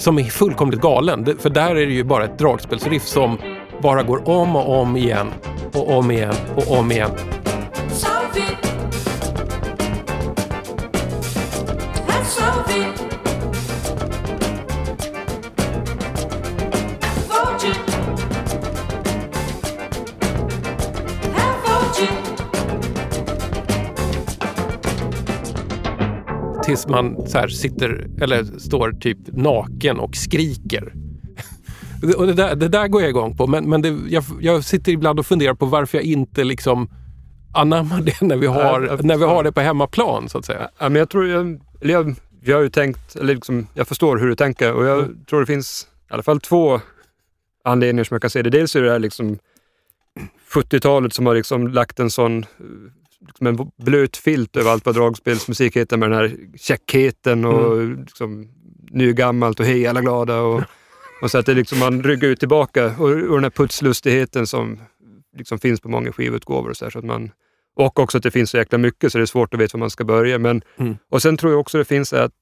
[0.00, 1.38] Som är fullkomligt galen.
[1.38, 3.38] För där är det ju bara ett dragspelsriff som
[3.82, 5.26] bara går om och om igen.
[5.72, 7.10] och om igen och om igen.
[26.70, 30.92] Tills man så sitter, eller står typ naken och skriker.
[32.16, 34.92] Och det där, det där går jag igång på, men, men det, jag, jag sitter
[34.92, 36.88] ibland och funderar på varför jag inte liksom
[37.54, 40.70] anammar det när vi har, jag när vi har det på hemmaplan, så att säga.
[40.78, 42.14] Ja, men jag tror, jag, jag,
[42.44, 45.24] jag har ju tänkt, eller liksom, jag förstår hur du tänker och jag Mm.
[45.24, 46.80] tror det finns i alla fall två
[47.64, 48.50] anledningar som jag kan se det.
[48.50, 49.38] Dels är det här liksom
[50.54, 52.44] 70-talet som har liksom lagt en sån
[53.26, 58.00] liksom en blöt filt över allt vad dragspelsmusik heter med den här käckheten och Mm.
[58.00, 58.48] liksom
[58.90, 60.40] nygammalt och hej alla glada.
[60.40, 60.62] Och,
[61.22, 64.80] och så att det liksom, man ryggar ut tillbaka och, och den här putslustigheten som
[65.36, 67.30] liksom finns på många skivutgåvor och så, här, så att man
[67.76, 69.80] och också att det finns så jäkla mycket så det är svårt att veta var
[69.80, 70.38] man ska börja.
[70.38, 70.96] Men, Mm.
[71.10, 72.32] Och sen tror jag också det finns att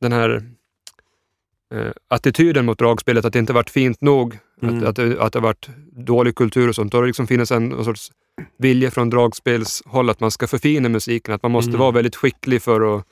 [0.00, 0.42] den här
[1.74, 4.78] eh, attityden mot dragspelet, att det inte varit fint nog, Mm.
[4.78, 6.92] att, att, det, att det har varit dålig kultur och sånt.
[6.92, 8.10] Då har det liksom finns en, en sorts
[8.58, 11.80] vilja från dragspelshåll att man ska förfina musiken, att man måste Mm.
[11.80, 13.04] vara väldigt skicklig för att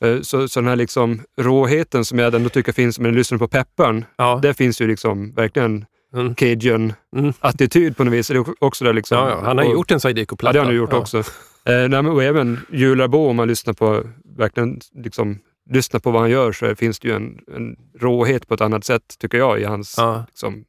[0.00, 3.38] eh, så, så den här liksom råheten som jag ändå tycker finns när man lyssnar
[3.38, 4.38] på Pepparn, Ja.
[4.42, 6.34] där finns ju liksom verkligen Mm.
[6.34, 8.28] cajun-attityd på något vis.
[8.28, 10.52] Det är också där liksom, Ja, ja, han har och- gjort en Ja, Zydeco-platta.
[10.52, 11.18] det har han gjort också.
[11.18, 14.02] Eh, nej, och även Jularbo, om man lyssnar på,
[14.36, 15.38] verkligen liksom,
[15.70, 18.84] lyssnar på vad han gör så finns det ju en, en råhet på ett annat
[18.84, 20.24] sätt, tycker jag, i hans Ja.
[20.28, 20.64] liksom,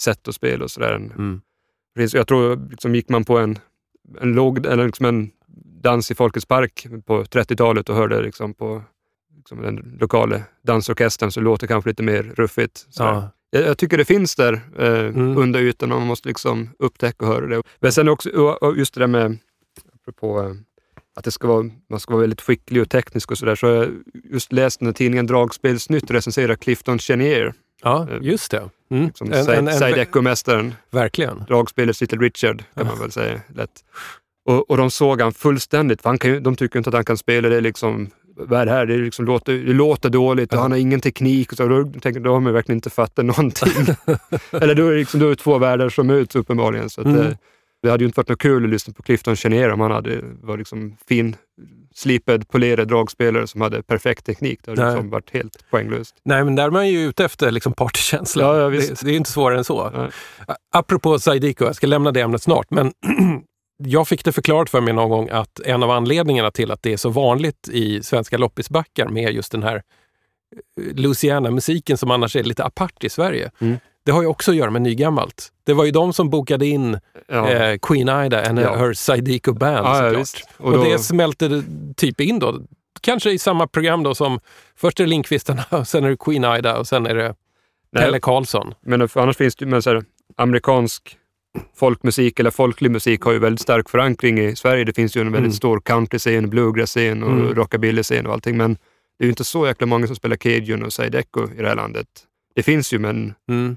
[0.00, 0.94] sätt att spela och sådär.
[0.94, 1.40] Mm.
[1.96, 3.58] Finns- Jag tror, liksom, gick man på en,
[4.20, 5.30] en, låg, eller liksom en
[5.82, 8.82] dans i Folkets park på 30-talet och hörde liksom, på
[9.36, 12.86] liksom, den lokala dansorkestern så låter det kanske lite mer ruffigt.
[12.98, 13.30] Ja.
[13.50, 15.36] Jag, jag tycker det finns där eh, Mm.
[15.38, 17.62] under ytan och man måste liksom upptäcka och höra det.
[17.80, 18.30] Men sen också
[18.76, 19.38] just det där med,
[20.00, 20.52] apropå eh,
[21.16, 23.74] att det ska vara, man ska vara väldigt skicklig och teknisk och sådär, så har
[23.74, 23.88] jag
[24.24, 28.68] just läst den här tidningen Dragspelsnytt recenserar Clifton Chenier, ja, just det.
[28.90, 29.10] Mm.
[29.14, 31.44] som En- en- en- Zydeco-mästaren, Verkligen.
[31.48, 33.70] dragspelets Little Richard kan man väl säga lätt.
[34.48, 37.16] Och, och de såg han fullständigt, för han kan, de tycker inte att han kan
[37.16, 38.86] spela det liksom vad är det här?
[38.86, 40.62] Det, är liksom låter, det låter dåligt och Ja.
[40.62, 41.50] han har ingen teknik.
[41.52, 43.72] Och så, då, tänker, då har man verkligen inte fattat någonting.
[44.50, 46.90] Eller då är liksom, då är det två världar som möts uppenbarligen.
[46.90, 47.20] Så att, Mm.
[47.20, 47.32] eh,
[47.82, 50.20] det hade ju inte varit något kul att lyssna på Clifton Chenier om han hade
[50.42, 51.36] var liksom fin,
[51.94, 54.60] slipad, polerad dragspelare som hade perfekt teknik.
[54.64, 56.14] Det hade liksom varit helt poänglöst.
[56.24, 58.44] Nej, men där är man ju ute efter liksom partykänsla.
[58.44, 59.90] Ja, ja, det, det är inte svårare än så.
[59.90, 60.10] Nej.
[60.74, 62.92] Apropå Zydeco, jag ska lämna det ämnet snart, men
[63.84, 66.92] jag fick det förklarat för mig någon gång att en av anledningarna till att det
[66.92, 72.42] är så vanligt i svenska loppisbackar med just den här eh, Louisiana-musiken som annars är
[72.42, 73.50] lite apart i Sverige.
[73.58, 73.78] Mm.
[74.04, 75.48] Det har ju också att göra med nygammalt.
[75.64, 76.98] Det var ju de som bokade in
[77.28, 77.50] Ja.
[77.50, 78.76] eh, Queen Ida and Ja.
[78.76, 80.20] her Zydeco Band Ja, ja, såklart.
[80.20, 80.48] visst.
[80.56, 81.62] Och, Och då- det smälte
[81.96, 82.60] typ in då.
[83.00, 84.40] Kanske i samma program då som
[84.76, 87.34] först är det Lindqvistarna, och sen är det Queen Ida och sen är det
[87.92, 88.04] Nej.
[88.04, 88.74] Pelle Karlsson.
[88.80, 90.04] Men annars finns det ju, men så här,
[90.36, 91.16] amerikansk
[91.76, 94.84] folkmusik eller folklig musik har ju väldigt stark förankring i Sverige.
[94.84, 95.52] Det finns ju en väldigt Mm.
[95.52, 97.54] stor country-scen, bluegrass-scen och Mm.
[97.54, 98.56] rockabilly-scen och allting.
[98.56, 98.72] Men
[99.18, 101.74] det är ju inte så jäkla många som spelar cajun och zydeco i det här
[101.76, 102.06] landet.
[102.54, 103.76] Det finns ju, men Mm.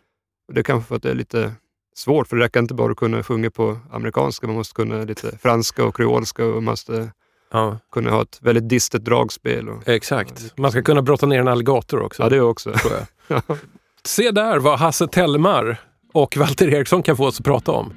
[0.53, 1.51] Det är kanske för att det är lite
[1.95, 4.47] svårt, för det räcker inte bara att kunna sjunga på amerikanska.
[4.47, 7.11] Man måste kunna lite franska och kreolska och man måste
[7.51, 9.69] Ja, kunna ha ett väldigt distet dragspel.
[9.69, 10.53] Och, exakt.
[10.57, 12.23] Man ska kunna brotta ner en alligator också.
[12.23, 12.71] ja, det också.
[12.73, 12.93] tror
[13.27, 13.41] jag.
[14.05, 15.77] Se där vad Hasse Tellmar
[16.13, 17.93] och Walter Eriksson kan få oss att prata om.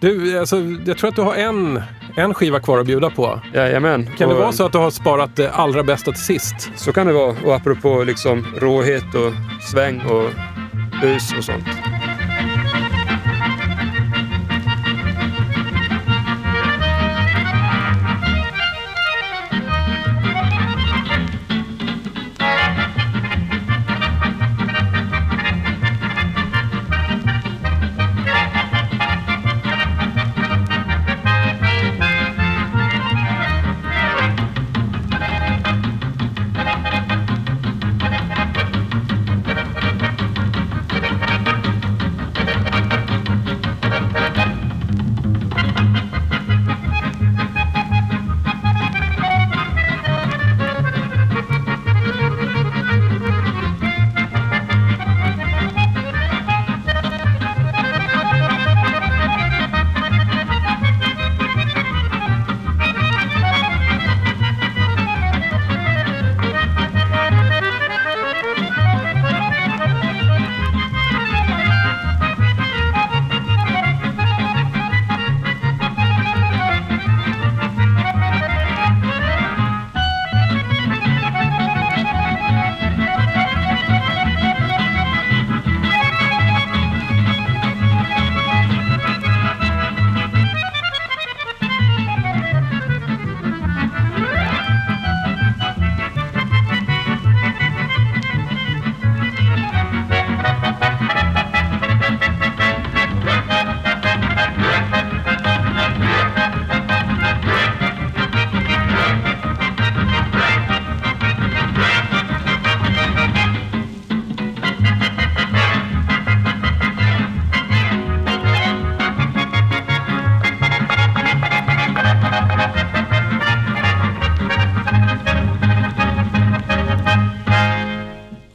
[0.00, 1.82] Du, alltså, jag tror att du har en,
[2.16, 3.40] en skiva kvar att bjuda på.
[3.54, 4.06] Jajamän.
[4.16, 6.70] Kan det Och- vara så att du har sparat det allra bästa till sist?
[6.76, 7.36] Så kan det vara.
[7.44, 9.32] Och apropå liksom råhet och
[9.70, 10.30] sväng och
[11.04, 11.64] bus och sånt.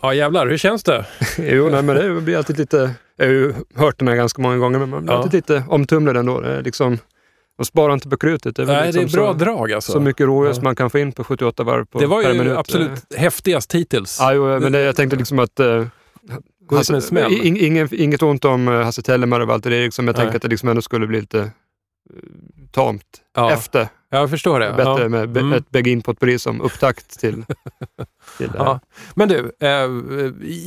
[0.09, 0.47] Ja, jävlar.
[0.47, 1.05] Hur känns det?
[1.37, 2.91] jo, nej, men det blir alltid lite...
[3.15, 5.17] Jag har ju hört den här ganska många gånger, men man blir Ja.
[5.17, 6.39] alltid lite omtumlad ändå.
[6.41, 6.97] Det är liksom,
[7.57, 8.55] de sparar inte på krutet.
[8.55, 9.91] Det är, Nej, det är liksom bra så, drag alltså.
[9.91, 10.53] så mycket rådjur Ja.
[10.53, 12.57] som man kan få in på 78 varv på, det var per ju minut.
[12.57, 14.17] absolut häftigast hittills.
[14.19, 15.59] Ja, jo, men det, jag tänkte liksom att...
[15.59, 17.31] Ut med en smäll.
[17.43, 20.47] ingen, inget ont om uh, Hasse Tellemar och Walter Eriksson, men jag tänkte att det
[20.47, 21.45] liksom ändå skulle bli lite uh,
[22.71, 23.03] tamt
[23.35, 23.51] Ja.
[23.51, 23.87] efter.
[24.09, 24.73] Jag förstår det.
[24.77, 25.09] Bättre ja.
[25.09, 25.53] med Mm.
[25.53, 27.43] ett beg-in potpourri som upptakt till,
[28.37, 28.65] till det här.
[28.65, 28.79] Ja.
[29.15, 29.89] Men du, eh,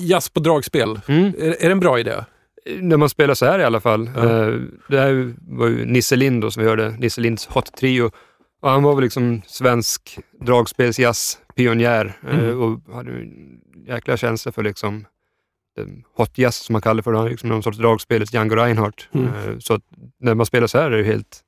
[0.09, 1.01] jazz på dragspel.
[1.07, 1.25] Mm.
[1.39, 2.25] Är, är det en bra idé?
[2.81, 4.11] När man spelar så här i alla fall.
[4.17, 4.23] Ja.
[4.23, 4.55] Eh,
[4.89, 8.11] det här var ju Nisse Lind då, som vi hörde, Nisse Linds Hot Trio.
[8.63, 12.61] Och han var väl liksom svensk dragspelsjazz-pionjär eh, Mm.
[12.61, 15.07] och hade en jäkla känsla för liksom
[16.17, 17.29] hot jazz som man kallar för det.
[17.29, 19.09] Liksom någon sorts dragspelets Django Reinhardt.
[19.15, 19.27] Mm.
[19.27, 19.81] Eh, så
[20.21, 21.41] när man spelar så här är det ju helt...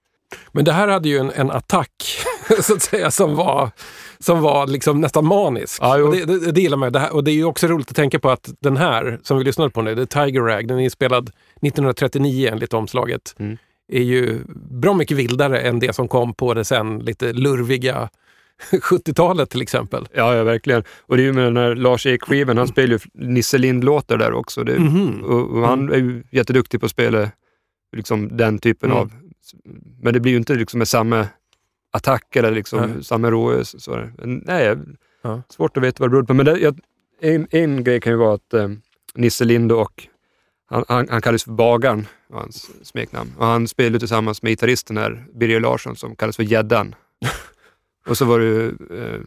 [0.53, 1.91] Men det här hade ju en, en attack,
[2.61, 3.71] så att säga, som var,
[4.19, 5.79] som var liksom nästan manisk.
[5.83, 7.01] Ja, och det, det, det gillar man ju.
[7.01, 9.71] Och det är ju också roligt att tänka på att den här, som vi lyssnade
[9.71, 11.31] på nu, The Tiger Rag, den är inspelad
[11.63, 13.57] 1939 enligt omslaget, Mm.
[13.93, 14.39] är ju
[14.71, 18.09] bra mycket vildare än det som kom på det sen lite lurviga
[18.73, 20.09] 70-talet till exempel.
[20.15, 20.83] Ja, ja, verkligen.
[21.07, 22.99] Och det är ju med den här Lars Ek-skivan, han spelar ju
[23.29, 24.65] Nisse Lind-låtar där också.
[24.65, 25.23] Det, Mhm.
[25.25, 27.31] och, och han är ju jätteduktig på att spela
[27.97, 29.03] liksom den typen Mm.
[29.03, 29.13] av...
[30.01, 31.27] Men det blir ju inte liksom med samma
[31.91, 33.05] attack eller liksom Nej.
[33.05, 33.65] samma råe.
[33.65, 34.77] Så, så, Men nej,
[35.23, 35.43] Ja.
[35.49, 36.35] svårt att veta vad det beror på.
[36.35, 36.81] Men det, jag,
[37.21, 38.69] en, en grej kan ju vara att eh,
[39.15, 40.09] Nisse Lind och
[40.67, 43.33] han, han, han kallas för Bagaren, var hans smeknamn.
[43.39, 46.95] Och han spelade tillsammans med gitarristen här, Birger Larsson, som kallas för Gäddan.
[48.07, 48.65] och så var det
[49.05, 49.21] eh,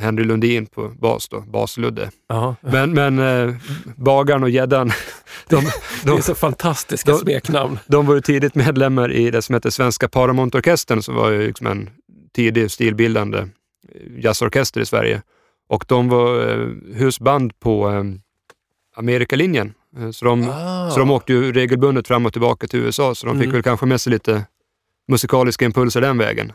[0.00, 2.10] Henry Lundin på bas då, Basludde.
[2.28, 2.56] Ja.
[2.60, 3.54] Men, men eh,
[3.96, 4.92] Bagaren och Gäddan,
[5.48, 5.70] de, Det
[6.04, 7.78] de, är så fantastiska de- smeknamn.
[7.86, 11.66] de var ju tidigt medlemmar i det som heter Svenska Paramountorkestern som var ju liksom
[11.66, 11.90] en
[12.34, 13.46] tidig stilbildande
[14.18, 15.22] jazzorkester i Sverige.
[15.68, 18.04] Och de var eh, husband på eh,
[18.96, 19.74] Amerikalinjen.
[19.98, 20.90] Eh, Så de, Ah.
[20.90, 23.52] så de åkte ju regelbundet fram och tillbaka till USA, så de fick Mm.
[23.52, 24.46] väl kanske med sig lite
[25.08, 26.52] musikaliska impulser den vägen.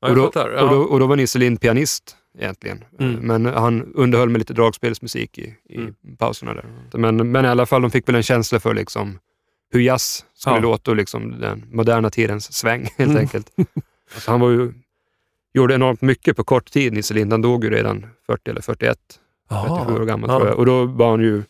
[0.00, 0.50] Ja, och, då, fattar.
[0.50, 0.62] Ja.
[0.62, 2.84] och, då, och då var Nisse Lind pianist egentligen.
[2.98, 3.14] Mm.
[3.14, 5.94] Men han underhöll med lite dragspelsmusik i, i Mm.
[6.18, 6.64] pauserna där.
[6.98, 9.18] Men, men i alla fall, de fick väl en känsla för liksom
[9.72, 10.60] hur jazz skulle Ja.
[10.62, 13.16] låta och liksom den moderna tidens sväng helt Mm.
[13.16, 13.50] enkelt.
[14.14, 14.72] Alltså, han var ju,
[15.54, 17.32] gjorde enormt mycket på kort tid, Nisse Lind.
[17.32, 18.98] Han dog ju redan 40 eller 41,
[19.50, 19.78] Jaha.
[19.84, 20.38] 37 år gammal Ja.
[20.38, 20.58] tror jag.
[20.58, 21.42] Och då var han ju,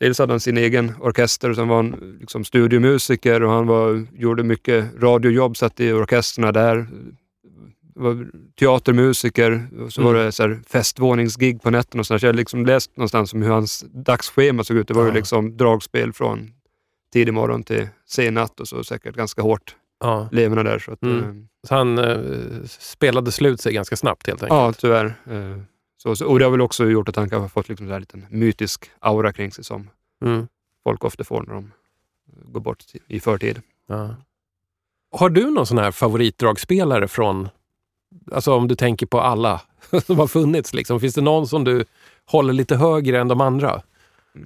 [0.00, 4.06] dels hade han sin egen orkester och sen var han liksom studiomusiker och han var,
[4.12, 6.86] gjorde mycket radiojobb, satt i orkesterna där.
[8.00, 8.26] Var
[8.58, 10.12] teatermusiker och så Mm.
[10.14, 12.18] var det så här festvåningsgig på nätterna och sådär.
[12.18, 14.88] Så jag har liksom läst någonstans om hur hans dagsschema såg ut.
[14.88, 15.14] Det var ju Ja.
[15.14, 16.50] liksom dragspel från
[17.12, 20.28] tidig morgon till sen natt och så säkert ganska hårt Ja.
[20.32, 20.78] leverne där.
[20.78, 21.18] Så att, Mm.
[21.18, 21.34] eh,
[21.68, 22.18] Så han eh,
[22.66, 24.58] spelade slut sig ganska snabbt helt enkelt.
[24.58, 25.06] Ja, tyvärr.
[25.30, 25.62] Eh,
[26.02, 27.92] Så, så, och det har väl också gjort att han kan ha fått liksom så
[27.92, 29.90] här liten mytisk aura kring sig som
[30.24, 30.46] Mm.
[30.84, 31.72] folk ofta får när de
[32.44, 33.62] går bort i- i förtid.
[33.88, 34.14] Ja.
[35.12, 37.48] Har du någon sån här favoritdragspelare från,
[38.32, 39.60] alltså om du tänker på alla
[40.06, 41.00] som har funnits, liksom.
[41.00, 41.84] finns det någon som du
[42.26, 43.82] håller lite högre än de andra?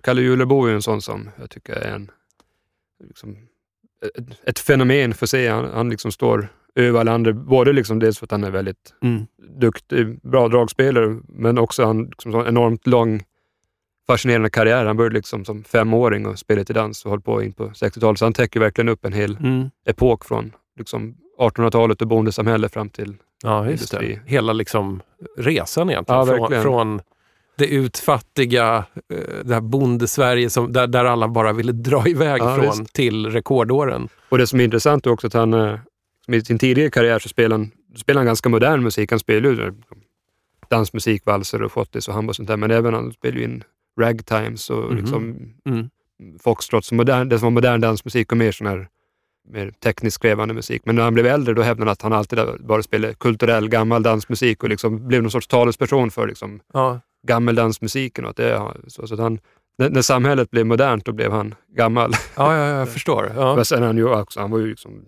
[0.03, 2.11] Kalle Julebo är en sån som jag tycker är en,
[3.09, 3.37] liksom,
[4.17, 5.49] ett, ett fenomen för sig.
[5.49, 8.95] Han, han liksom står över alla andra, både liksom dels för att han är väldigt
[9.03, 9.27] Mm.
[9.59, 13.23] duktig, bra dragspelare, men också han liksom en enormt lång
[14.07, 14.85] fascinerande karriär.
[14.87, 18.19] Han började liksom som femåring och spelade till dans och höll på in på 60-talet.
[18.19, 19.71] Så han täcker verkligen upp en hel Mm.
[19.87, 23.17] epok från liksom 1800-talet och bondesamhälle fram till...
[23.43, 23.97] Ja, just det.
[24.07, 24.21] Industri.
[24.27, 25.03] Hela liksom
[25.37, 26.27] resan egentligen.
[26.27, 27.01] Ja, från, från
[27.57, 32.57] det utfattiga, eh, det här bondesverige som, där, där alla bara ville dra iväg Ja,
[32.57, 32.93] från visst.
[32.93, 34.09] till rekordåren.
[34.29, 35.79] Och det som är intressant är också att han eh,
[36.29, 39.11] i sin tidigare karriär så spelar han, spelar han ganska modern musik.
[39.11, 39.73] Han spelar ju eh,
[40.71, 42.57] dansmusik, valser och schottis och hambo och sånt där.
[42.57, 43.65] Men även han spelar ju in
[44.01, 44.97] ragtimes och Mhm.
[44.97, 45.89] liksom Mm.
[46.43, 48.89] foxtrots, modern, det som var modern dansmusik och mer sån här
[49.49, 50.83] mer tekniskt krävande musik.
[50.85, 54.03] Men när han blev äldre då hävdade han att han alltid bara spelade kulturell gammal
[54.03, 58.25] dansmusik och liksom blev någon sorts talesperson för liksom Ja, gammeldansmusiken.
[58.25, 59.39] Och att det, så, så att han,
[59.79, 62.13] när, när samhället blev modernt då blev han gammal.
[62.37, 63.33] ja, ja jag förstår.
[63.37, 63.57] Ja.
[63.57, 65.05] Men sen han ju också, han var ju liksom,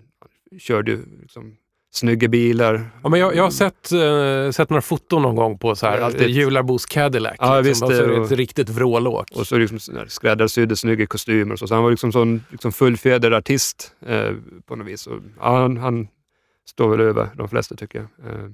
[0.51, 1.57] han körde ju liksom
[1.97, 2.91] snygga bilar.
[3.03, 5.91] Ja, men jag, jag har sett, eh, sett några foton någon gång på så Ja,
[5.91, 6.29] här, alltid.
[6.29, 7.35] Jularbos Cadillac.
[7.39, 7.65] Ja, liksom.
[7.71, 9.27] visst, Och så är det och- ett riktigt vrålåk.
[9.35, 9.79] Och så liksom
[10.09, 11.67] skräddarsydda snygga kostymer och så.
[11.67, 14.31] Så han var liksom sån liksom fullfjädrad artist eh,
[14.67, 15.07] på något vis.
[15.07, 16.09] Och, ja, han, han
[16.69, 18.33] står väl över de flesta tycker jag.
[18.33, 18.47] Eh,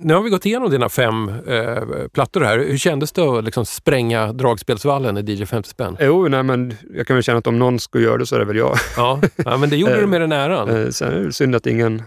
[0.00, 2.58] Nu har vi gått igenom dina fem eh, plattor här.
[2.58, 5.96] Hur kändes det att liksom spränga dragspelsvallen i DJ 50 spänn?
[6.00, 8.38] jo, nej, men jag kan väl känna att om någon skulle göra det så är
[8.38, 8.76] det väl jag.
[8.96, 10.68] Ja, ja men det gjorde Eh, du med den äran.
[10.70, 12.02] Eh, sen är det synd att ingen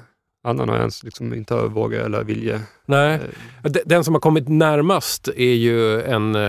[0.48, 2.60] annan har ens liksom inte har vågat eller vilja.
[2.86, 3.20] Nej.
[3.64, 6.42] Eh, Den som har kommit närmast är ju en eh,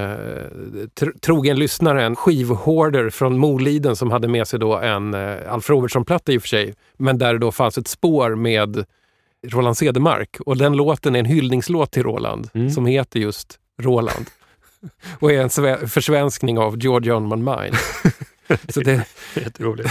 [1.01, 5.71] tr- trogen lyssnare, en skivhoarder från Moliden som hade med sig då en eh, Alf
[5.71, 8.85] Robertson-platta i och för sig, men där det då fanns ett spår med
[9.49, 10.37] Roland Cedermark.
[10.47, 12.71] Och den låten är en hyllningslåt till Roland Mm.
[12.71, 14.27] som heter just Roland.
[15.21, 17.75] och är en sve- försvenskning av George on my mind.
[18.69, 19.89] Så det, Jätteroligt.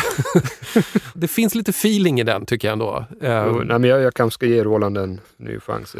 [1.15, 3.05] det finns lite feeling i den tycker jag ändå.
[3.21, 5.95] Eh, Jo, nej, men jag, jag kanske ska ge Roland en ny chans.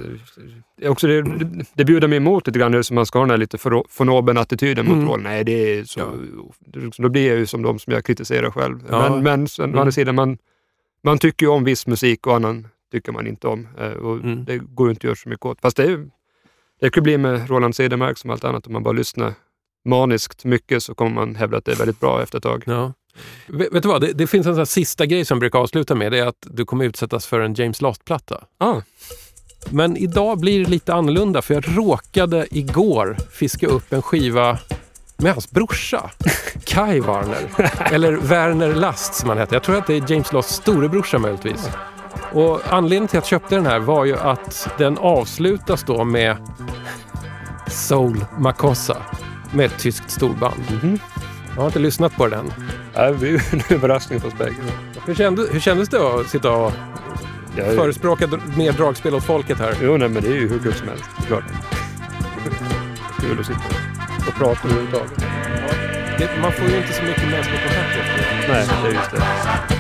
[0.82, 3.30] Det, också det, det, det bjuder mig emot lite grann så man ska ha den
[3.30, 3.58] här lite
[3.98, 5.06] von oben-attityden mot Mm.
[5.08, 5.24] Roland.
[5.24, 6.12] Nej, det är så, Ja.
[6.60, 8.80] det, då blir jag ju som de som jag kritiserar själv.
[8.90, 9.10] Ja.
[9.10, 9.80] Men, men sen, å Mm.
[9.80, 10.38] andra sidan, man,
[11.04, 13.68] man tycker ju om viss musik och annan tycker man inte om.
[13.80, 14.46] Eh, Och Mm.
[14.46, 15.62] Det går ju inte att göra så mycket åt.
[15.62, 16.06] Fast det, är,
[16.82, 18.68] det kan bli med Roland Cedermark som allt annat.
[18.68, 19.34] Om man bara lyssnar
[19.86, 22.64] maniskt mycket så kommer man hävda att det är väldigt bra efter ett tag.
[22.66, 22.94] Ja.
[23.48, 25.96] Vet, vet du vad, det, det finns en sån sista grej som jag brukar avsluta
[25.96, 26.12] med.
[26.12, 28.44] Det är att du kommer utsättas för en James Last-platta.
[28.58, 28.82] Ah,
[29.70, 34.60] Men idag blir det lite annorlunda för jag råkade igår fiska upp en skiva
[35.18, 36.12] med hans brorsa,
[36.66, 37.72] Kai Warner.
[37.94, 39.56] Eller Werner Last som han heter.
[39.56, 41.70] Jag tror att det är James Lasts storebrorsa möjligtvis.
[42.34, 46.38] Och anledningen till att jag köpte den här var ju att den avslutas då med
[47.68, 48.98] Soul Makossa
[49.52, 50.64] med ett tyskt storband.
[50.84, 51.00] mhm.
[51.56, 52.54] Jag har inte lyssnat på den.
[52.94, 54.56] Ja, det ju en överraskning för oss bägge.
[55.06, 56.72] Hur, kände, hur kändes det att sitta och
[57.58, 59.76] Ja, förespråka dr- mer dragspel åt folket här?
[59.82, 61.04] Jo, nej, men det är ju hur kul som helst.
[61.28, 61.44] Klart.
[63.22, 63.60] Kul att sitta
[64.28, 65.12] och prata överhuvudtaget.
[66.20, 68.54] Det, man får ju inte så mycket mänsklig kontakt efter det.
[68.54, 69.75] Nej, det är just det.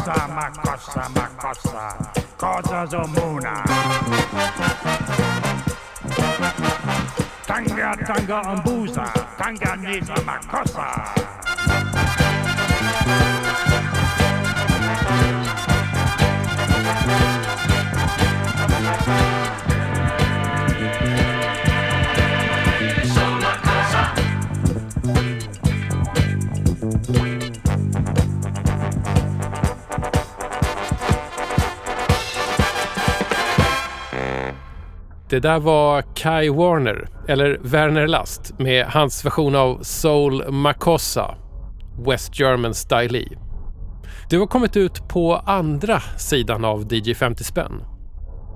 [0.00, 3.62] Macossa, Macossa, Macossa, Cosas zomuna.
[7.46, 11.89] Tanga, Tanga, Umbuza, Tanga, Nisa, Macossa.
[35.30, 41.34] Det där var Kai Warner, eller Werner Last, med hans version av Soul Makossa,
[42.06, 43.28] West German Style e.
[44.30, 47.82] Du har kommit ut på andra sidan av DJ 50 spänn.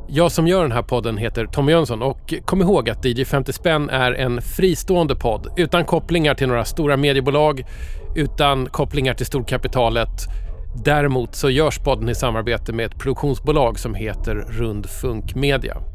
[0.09, 3.53] Jag som gör den här podden heter Tommy Jönsson och kom ihåg att DJ 50
[3.53, 7.65] spänn är en fristående podd utan kopplingar till några stora mediebolag,
[8.17, 10.27] utan kopplingar till storkapitalet.
[10.85, 15.94] Däremot så görs podden i samarbete med ett produktionsbolag som heter Rundfunk Media.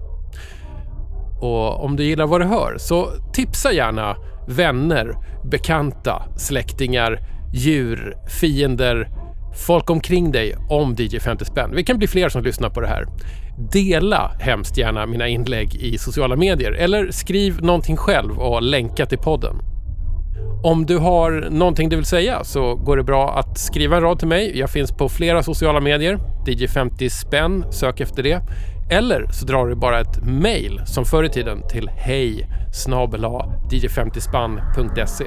[1.41, 4.16] Och om du gillar vad du hör så tipsa gärna
[4.48, 7.20] vänner, bekanta, släktingar,
[7.53, 9.10] djur, fiender,
[9.68, 11.72] folk omkring dig om DJ 50 spänn.
[11.76, 13.06] Vi kan bli fler som lyssnar på det här.
[13.72, 19.18] Dela hemskt gärna mina inlägg i sociala medier eller skriv någonting själv och länka till
[19.18, 19.56] podden.
[20.64, 24.20] Om du har någonting du vill säga så går det bra att skriva en rad
[24.20, 24.60] till mig.
[24.60, 26.20] Jag finns på flera sociala medier.
[26.45, 28.41] DJ50 spänn, sök efter det.
[28.91, 32.48] Eller så drar du bara ett mail som förr i tiden till hej
[33.72, 35.26] dj50spann.se.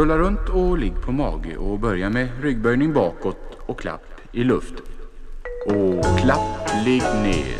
[0.00, 3.36] Rulla runt och ligg på mage och börja med ryggböjning bakåt
[3.66, 4.02] och klapp
[4.32, 4.84] i luften.
[5.66, 7.56] Och klapp, ligg ner.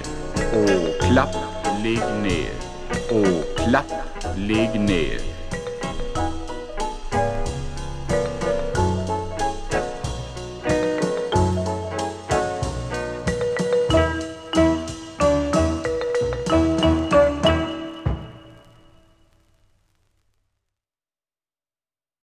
[0.55, 1.37] Och klapp,
[1.83, 2.53] ligg ner.
[3.11, 3.93] Och klapp,
[4.37, 5.30] ligg ner.